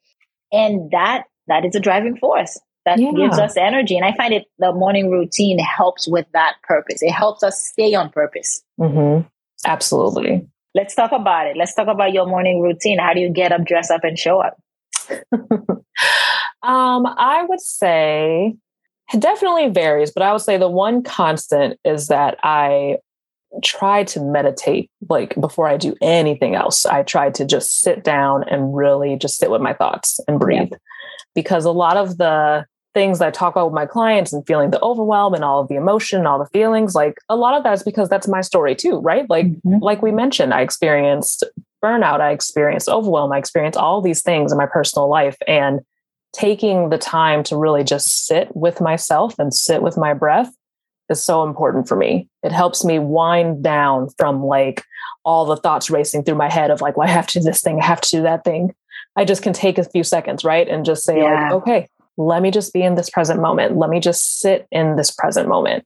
and 0.51 0.89
that 0.91 1.25
that 1.47 1.65
is 1.65 1.75
a 1.75 1.79
driving 1.79 2.17
force 2.17 2.59
that 2.85 2.99
yeah. 2.99 3.11
gives 3.11 3.37
us 3.37 3.57
energy. 3.57 3.95
And 3.97 4.05
I 4.05 4.15
find 4.15 4.33
it 4.33 4.45
the 4.57 4.71
morning 4.71 5.11
routine 5.11 5.59
helps 5.59 6.07
with 6.07 6.25
that 6.33 6.55
purpose. 6.63 7.01
It 7.01 7.11
helps 7.11 7.43
us 7.43 7.61
stay 7.61 7.93
on 7.93 8.09
purpose. 8.09 8.63
Mm-hmm. 8.79 9.27
Absolutely. 9.65 10.47
Let's 10.73 10.95
talk 10.95 11.11
about 11.11 11.47
it. 11.47 11.57
Let's 11.57 11.73
talk 11.73 11.87
about 11.87 12.13
your 12.13 12.25
morning 12.25 12.61
routine. 12.61 12.99
How 12.99 13.13
do 13.13 13.19
you 13.19 13.29
get 13.29 13.51
up, 13.51 13.65
dress 13.65 13.91
up, 13.91 14.03
and 14.03 14.17
show 14.17 14.39
up? 14.39 14.59
Um, 16.61 17.05
I 17.05 17.45
would 17.47 17.61
say 17.61 18.55
it 19.13 19.19
definitely 19.19 19.69
varies, 19.69 20.11
but 20.11 20.23
I 20.23 20.31
would 20.31 20.41
say 20.41 20.57
the 20.57 20.69
one 20.69 21.03
constant 21.03 21.79
is 21.85 22.07
that 22.07 22.37
I 22.43 22.97
try 23.63 24.03
to 24.03 24.21
meditate 24.21 24.91
like 25.09 25.33
before 25.39 25.67
I 25.67 25.77
do 25.77 25.95
anything 26.01 26.55
else. 26.55 26.85
I 26.85 27.03
try 27.03 27.31
to 27.31 27.45
just 27.45 27.79
sit 27.81 28.03
down 28.03 28.43
and 28.49 28.75
really 28.75 29.15
just 29.15 29.37
sit 29.37 29.49
with 29.49 29.61
my 29.61 29.73
thoughts 29.73 30.19
and 30.27 30.39
breathe. 30.39 30.69
Yeah. 30.71 30.77
Because 31.33 31.65
a 31.65 31.71
lot 31.71 31.97
of 31.97 32.17
the 32.17 32.65
things 32.93 33.21
I 33.21 33.31
talk 33.31 33.53
about 33.53 33.67
with 33.67 33.73
my 33.73 33.85
clients 33.85 34.33
and 34.33 34.45
feeling 34.45 34.71
the 34.71 34.81
overwhelm 34.81 35.33
and 35.33 35.43
all 35.43 35.61
of 35.61 35.69
the 35.69 35.75
emotion, 35.75 36.25
all 36.25 36.39
the 36.39 36.49
feelings, 36.49 36.93
like 36.93 37.17
a 37.29 37.35
lot 37.35 37.55
of 37.55 37.63
that 37.63 37.73
is 37.73 37.83
because 37.83 38.09
that's 38.09 38.27
my 38.27 38.41
story 38.41 38.75
too, 38.75 38.99
right? 38.99 39.27
Like 39.29 39.47
mm-hmm. 39.47 39.81
like 39.81 40.01
we 40.01 40.11
mentioned, 40.11 40.53
I 40.53 40.61
experienced 40.61 41.43
burnout, 41.83 42.21
I 42.21 42.31
experienced 42.31 42.89
overwhelm, 42.89 43.31
I 43.31 43.37
experienced 43.37 43.77
all 43.77 44.01
these 44.01 44.21
things 44.21 44.51
in 44.51 44.57
my 44.57 44.65
personal 44.65 45.09
life. 45.09 45.37
And 45.47 45.81
taking 46.33 46.89
the 46.89 46.97
time 46.97 47.43
to 47.43 47.57
really 47.57 47.83
just 47.83 48.27
sit 48.27 48.55
with 48.55 48.81
myself 48.81 49.37
and 49.39 49.53
sit 49.53 49.81
with 49.81 49.97
my 49.97 50.13
breath 50.13 50.51
is 51.09 51.21
so 51.21 51.43
important 51.43 51.87
for 51.87 51.95
me. 51.95 52.29
It 52.43 52.51
helps 52.51 52.85
me 52.85 52.99
wind 52.99 53.63
down 53.63 54.09
from 54.17 54.43
like 54.43 54.83
all 55.25 55.45
the 55.45 55.57
thoughts 55.57 55.89
racing 55.89 56.23
through 56.23 56.35
my 56.35 56.49
head 56.49 56.71
of 56.71 56.81
like, 56.81 56.97
well, 56.97 57.07
I 57.07 57.11
have 57.11 57.27
to 57.27 57.39
do 57.39 57.45
this 57.45 57.61
thing, 57.61 57.79
I 57.81 57.85
have 57.85 58.01
to 58.01 58.09
do 58.17 58.21
that 58.23 58.43
thing. 58.43 58.73
I 59.15 59.25
just 59.25 59.41
can 59.41 59.53
take 59.53 59.77
a 59.77 59.83
few 59.83 60.03
seconds, 60.03 60.43
right? 60.43 60.67
And 60.67 60.85
just 60.85 61.03
say, 61.03 61.17
yeah. 61.17 61.45
like, 61.45 61.53
okay, 61.53 61.87
let 62.17 62.41
me 62.41 62.51
just 62.51 62.73
be 62.73 62.83
in 62.83 62.95
this 62.95 63.09
present 63.09 63.41
moment. 63.41 63.77
Let 63.77 63.89
me 63.89 63.99
just 63.99 64.39
sit 64.39 64.67
in 64.71 64.95
this 64.95 65.11
present 65.11 65.47
moment 65.47 65.85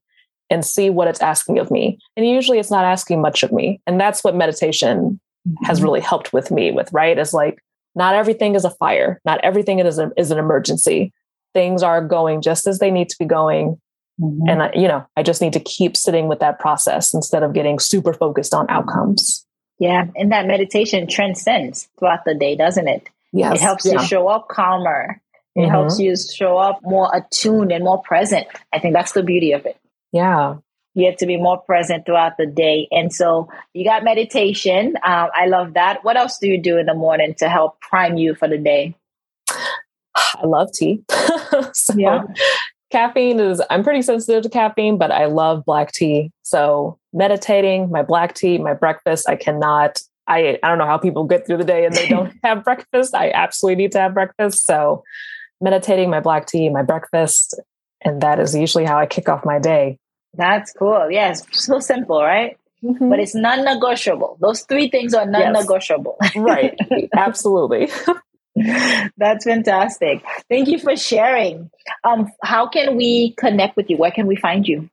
and 0.49 0.65
see 0.65 0.89
what 0.89 1.07
it's 1.07 1.21
asking 1.21 1.57
of 1.57 1.71
me. 1.71 1.97
And 2.17 2.27
usually 2.27 2.59
it's 2.59 2.71
not 2.71 2.85
asking 2.85 3.21
much 3.21 3.43
of 3.43 3.51
me. 3.51 3.81
And 3.87 3.99
that's 3.99 4.23
what 4.23 4.35
meditation 4.35 5.19
mm-hmm. 5.47 5.65
has 5.65 5.81
really 5.81 6.01
helped 6.01 6.33
with 6.33 6.51
me 6.51 6.71
with, 6.71 6.91
right? 6.93 7.17
Is 7.17 7.33
like, 7.33 7.59
not 7.95 8.15
everything 8.15 8.55
is 8.55 8.65
a 8.65 8.71
fire. 8.71 9.21
Not 9.25 9.39
everything 9.43 9.79
is, 9.79 9.99
a, 9.99 10.11
is 10.17 10.31
an 10.31 10.39
emergency. 10.39 11.13
Things 11.53 11.83
are 11.83 12.05
going 12.05 12.41
just 12.41 12.65
as 12.65 12.79
they 12.79 12.89
need 12.89 13.09
to 13.09 13.15
be 13.19 13.25
going. 13.25 13.79
Mm-hmm. 14.19 14.49
And, 14.49 14.63
I, 14.63 14.71
you 14.73 14.87
know, 14.87 15.05
I 15.15 15.23
just 15.23 15.41
need 15.41 15.53
to 15.53 15.59
keep 15.59 15.95
sitting 15.97 16.27
with 16.27 16.39
that 16.39 16.59
process 16.59 17.13
instead 17.13 17.43
of 17.43 17.53
getting 17.53 17.79
super 17.79 18.13
focused 18.13 18.53
on 18.53 18.69
outcomes. 18.69 19.45
Yeah. 19.79 20.05
And 20.15 20.31
that 20.31 20.45
meditation 20.45 21.07
transcends 21.07 21.89
throughout 21.99 22.25
the 22.25 22.35
day, 22.35 22.55
doesn't 22.55 22.87
it? 22.87 23.09
Yes. 23.31 23.55
It 23.55 23.61
helps 23.61 23.85
yeah. 23.85 23.93
you 23.93 24.07
show 24.07 24.27
up 24.27 24.47
calmer. 24.47 25.19
It 25.55 25.61
mm-hmm. 25.61 25.71
helps 25.71 25.99
you 25.99 26.15
show 26.15 26.57
up 26.57 26.79
more 26.83 27.11
attuned 27.15 27.71
and 27.71 27.83
more 27.83 28.01
present. 28.01 28.47
I 28.71 28.79
think 28.79 28.93
that's 28.93 29.11
the 29.11 29.23
beauty 29.23 29.51
of 29.51 29.65
it. 29.65 29.77
Yeah. 30.11 30.57
You 30.95 31.05
have 31.07 31.17
to 31.17 31.25
be 31.25 31.37
more 31.37 31.59
present 31.59 32.05
throughout 32.05 32.37
the 32.37 32.45
day. 32.45 32.87
And 32.91 33.11
so 33.11 33.49
you 33.73 33.83
got 33.83 34.03
meditation. 34.03 34.95
Um, 35.03 35.29
I 35.35 35.47
love 35.47 35.73
that. 35.73 36.03
What 36.03 36.17
else 36.17 36.37
do 36.37 36.47
you 36.47 36.61
do 36.61 36.77
in 36.77 36.85
the 36.85 36.93
morning 36.93 37.33
to 37.39 37.49
help 37.49 37.79
prime 37.81 38.17
you 38.17 38.35
for 38.35 38.47
the 38.47 38.57
day? 38.57 38.95
I 40.15 40.45
love 40.45 40.71
tea. 40.71 41.03
so 41.73 41.93
yeah. 41.97 42.23
caffeine 42.91 43.39
is, 43.39 43.61
I'm 43.69 43.83
pretty 43.83 44.03
sensitive 44.03 44.43
to 44.43 44.49
caffeine, 44.49 44.97
but 44.97 45.11
I 45.11 45.25
love 45.25 45.65
black 45.65 45.91
tea. 45.91 46.31
So 46.43 46.99
meditating, 47.11 47.89
my 47.89 48.03
black 48.03 48.35
tea, 48.35 48.57
my 48.57 48.73
breakfast, 48.73 49.27
I 49.27 49.35
cannot, 49.35 49.99
I, 50.27 50.59
I 50.61 50.67
don't 50.67 50.77
know 50.77 50.85
how 50.85 50.97
people 50.97 51.25
get 51.25 51.47
through 51.47 51.57
the 51.57 51.63
day 51.63 51.85
and 51.85 51.95
they 51.95 52.07
don't 52.07 52.33
have 52.43 52.63
breakfast. 52.63 53.15
I 53.15 53.31
absolutely 53.31 53.83
need 53.83 53.91
to 53.93 53.99
have 53.99 54.13
breakfast. 54.13 54.65
So 54.65 55.03
meditating, 55.59 56.09
my 56.09 56.19
black 56.19 56.45
tea, 56.45 56.69
my 56.69 56.83
breakfast, 56.83 57.59
and 58.01 58.21
that 58.21 58.39
is 58.39 58.55
usually 58.55 58.85
how 58.85 58.99
I 58.99 59.05
kick 59.05 59.29
off 59.29 59.45
my 59.45 59.59
day. 59.59 59.97
That's 60.33 60.73
cool. 60.73 61.11
Yeah, 61.11 61.33
so 61.51 61.79
simple, 61.79 62.21
right? 62.21 62.57
Mm-hmm. 62.83 63.09
But 63.09 63.19
it's 63.19 63.35
non 63.35 63.63
negotiable. 63.63 64.37
Those 64.41 64.61
three 64.61 64.89
things 64.89 65.13
are 65.13 65.25
non 65.25 65.53
negotiable. 65.53 66.17
Yes. 66.21 66.35
right. 66.35 66.77
Absolutely. 67.15 67.89
That's 69.17 69.45
fantastic. 69.45 70.23
Thank 70.49 70.67
you 70.67 70.79
for 70.79 70.95
sharing. 70.95 71.71
Um, 72.03 72.31
how 72.43 72.67
can 72.67 72.95
we 72.95 73.33
connect 73.37 73.77
with 73.77 73.89
you? 73.89 73.97
Where 73.97 74.11
can 74.11 74.27
we 74.27 74.35
find 74.35 74.67
you? 74.67 74.89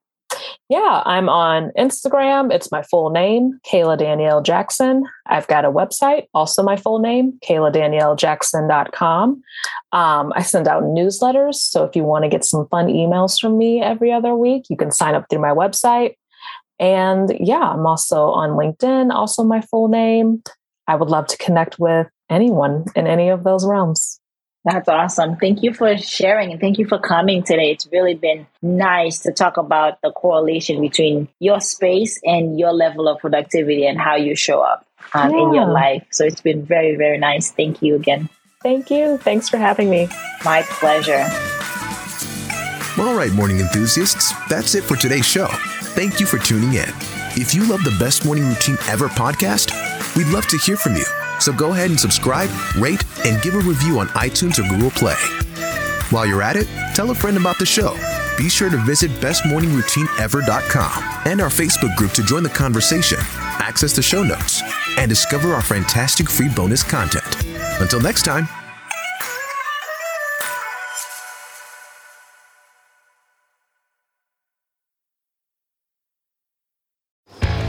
Yeah, 0.70 1.02
I'm 1.04 1.28
on 1.28 1.72
Instagram. 1.76 2.52
It's 2.52 2.70
my 2.70 2.84
full 2.84 3.10
name, 3.10 3.58
Kayla 3.66 3.98
Danielle 3.98 4.40
Jackson. 4.40 5.02
I've 5.26 5.48
got 5.48 5.64
a 5.64 5.70
website, 5.70 6.28
also 6.32 6.62
my 6.62 6.76
full 6.76 7.00
name, 7.00 7.40
kayladaniellejackson.com. 7.44 9.42
Um, 9.90 10.32
I 10.36 10.42
send 10.42 10.68
out 10.68 10.84
newsletters. 10.84 11.56
So 11.56 11.82
if 11.82 11.96
you 11.96 12.04
want 12.04 12.22
to 12.22 12.28
get 12.28 12.44
some 12.44 12.68
fun 12.68 12.86
emails 12.86 13.40
from 13.40 13.58
me 13.58 13.82
every 13.82 14.12
other 14.12 14.36
week, 14.36 14.66
you 14.70 14.76
can 14.76 14.92
sign 14.92 15.16
up 15.16 15.26
through 15.28 15.40
my 15.40 15.50
website. 15.50 16.14
And 16.78 17.36
yeah, 17.40 17.70
I'm 17.70 17.84
also 17.84 18.26
on 18.26 18.50
LinkedIn, 18.50 19.12
also 19.12 19.42
my 19.42 19.62
full 19.62 19.88
name. 19.88 20.40
I 20.86 20.94
would 20.94 21.10
love 21.10 21.26
to 21.26 21.36
connect 21.38 21.80
with 21.80 22.06
anyone 22.30 22.84
in 22.94 23.08
any 23.08 23.28
of 23.28 23.42
those 23.42 23.66
realms. 23.66 24.19
That's 24.64 24.88
awesome. 24.88 25.36
Thank 25.36 25.62
you 25.62 25.72
for 25.72 25.96
sharing 25.96 26.52
and 26.52 26.60
thank 26.60 26.78
you 26.78 26.86
for 26.86 26.98
coming 26.98 27.42
today. 27.42 27.70
It's 27.70 27.88
really 27.90 28.14
been 28.14 28.46
nice 28.60 29.20
to 29.20 29.32
talk 29.32 29.56
about 29.56 30.00
the 30.02 30.12
correlation 30.12 30.82
between 30.82 31.28
your 31.38 31.60
space 31.60 32.20
and 32.24 32.58
your 32.58 32.72
level 32.72 33.08
of 33.08 33.20
productivity 33.20 33.86
and 33.86 33.98
how 33.98 34.16
you 34.16 34.36
show 34.36 34.60
up 34.60 34.86
um, 35.14 35.30
yeah. 35.30 35.42
in 35.42 35.54
your 35.54 35.66
life. 35.66 36.06
So 36.10 36.24
it's 36.24 36.42
been 36.42 36.64
very, 36.64 36.96
very 36.96 37.16
nice. 37.16 37.50
Thank 37.50 37.80
you 37.80 37.94
again. 37.94 38.28
Thank 38.62 38.90
you. 38.90 39.16
Thanks 39.16 39.48
for 39.48 39.56
having 39.56 39.88
me. 39.88 40.08
My 40.44 40.62
pleasure. 40.62 41.26
All 42.98 43.14
right, 43.14 43.32
morning 43.32 43.60
enthusiasts, 43.60 44.34
that's 44.48 44.74
it 44.74 44.84
for 44.84 44.96
today's 44.96 45.26
show. 45.26 45.46
Thank 45.94 46.20
you 46.20 46.26
for 46.26 46.38
tuning 46.38 46.74
in. 46.74 46.88
If 47.36 47.54
you 47.54 47.64
love 47.66 47.82
the 47.82 47.96
Best 47.98 48.26
Morning 48.26 48.46
Routine 48.46 48.76
Ever 48.88 49.08
podcast, 49.08 49.72
we'd 50.16 50.26
love 50.26 50.46
to 50.48 50.58
hear 50.58 50.76
from 50.76 50.96
you. 50.96 51.06
So 51.40 51.52
go 51.52 51.72
ahead 51.72 51.90
and 51.90 51.98
subscribe, 51.98 52.50
rate, 52.78 53.02
and 53.24 53.40
give 53.42 53.54
a 53.54 53.60
review 53.60 53.98
on 53.98 54.08
iTunes 54.08 54.58
or 54.58 54.68
Google 54.68 54.90
Play. 54.90 55.16
While 56.10 56.26
you're 56.26 56.42
at 56.42 56.56
it, 56.56 56.66
tell 56.94 57.10
a 57.10 57.14
friend 57.14 57.36
about 57.36 57.58
the 57.58 57.66
show. 57.66 57.96
Be 58.36 58.48
sure 58.48 58.70
to 58.70 58.76
visit 58.78 59.10
bestmorningroutineever.com 59.12 61.22
and 61.26 61.40
our 61.40 61.48
Facebook 61.48 61.94
group 61.96 62.12
to 62.12 62.22
join 62.22 62.42
the 62.42 62.48
conversation, 62.48 63.18
access 63.58 63.94
the 63.94 64.02
show 64.02 64.22
notes, 64.22 64.62
and 64.98 65.08
discover 65.08 65.52
our 65.52 65.62
fantastic 65.62 66.28
free 66.28 66.48
bonus 66.48 66.82
content. 66.82 67.44
Until 67.80 68.00
next 68.00 68.24
time. 68.24 68.48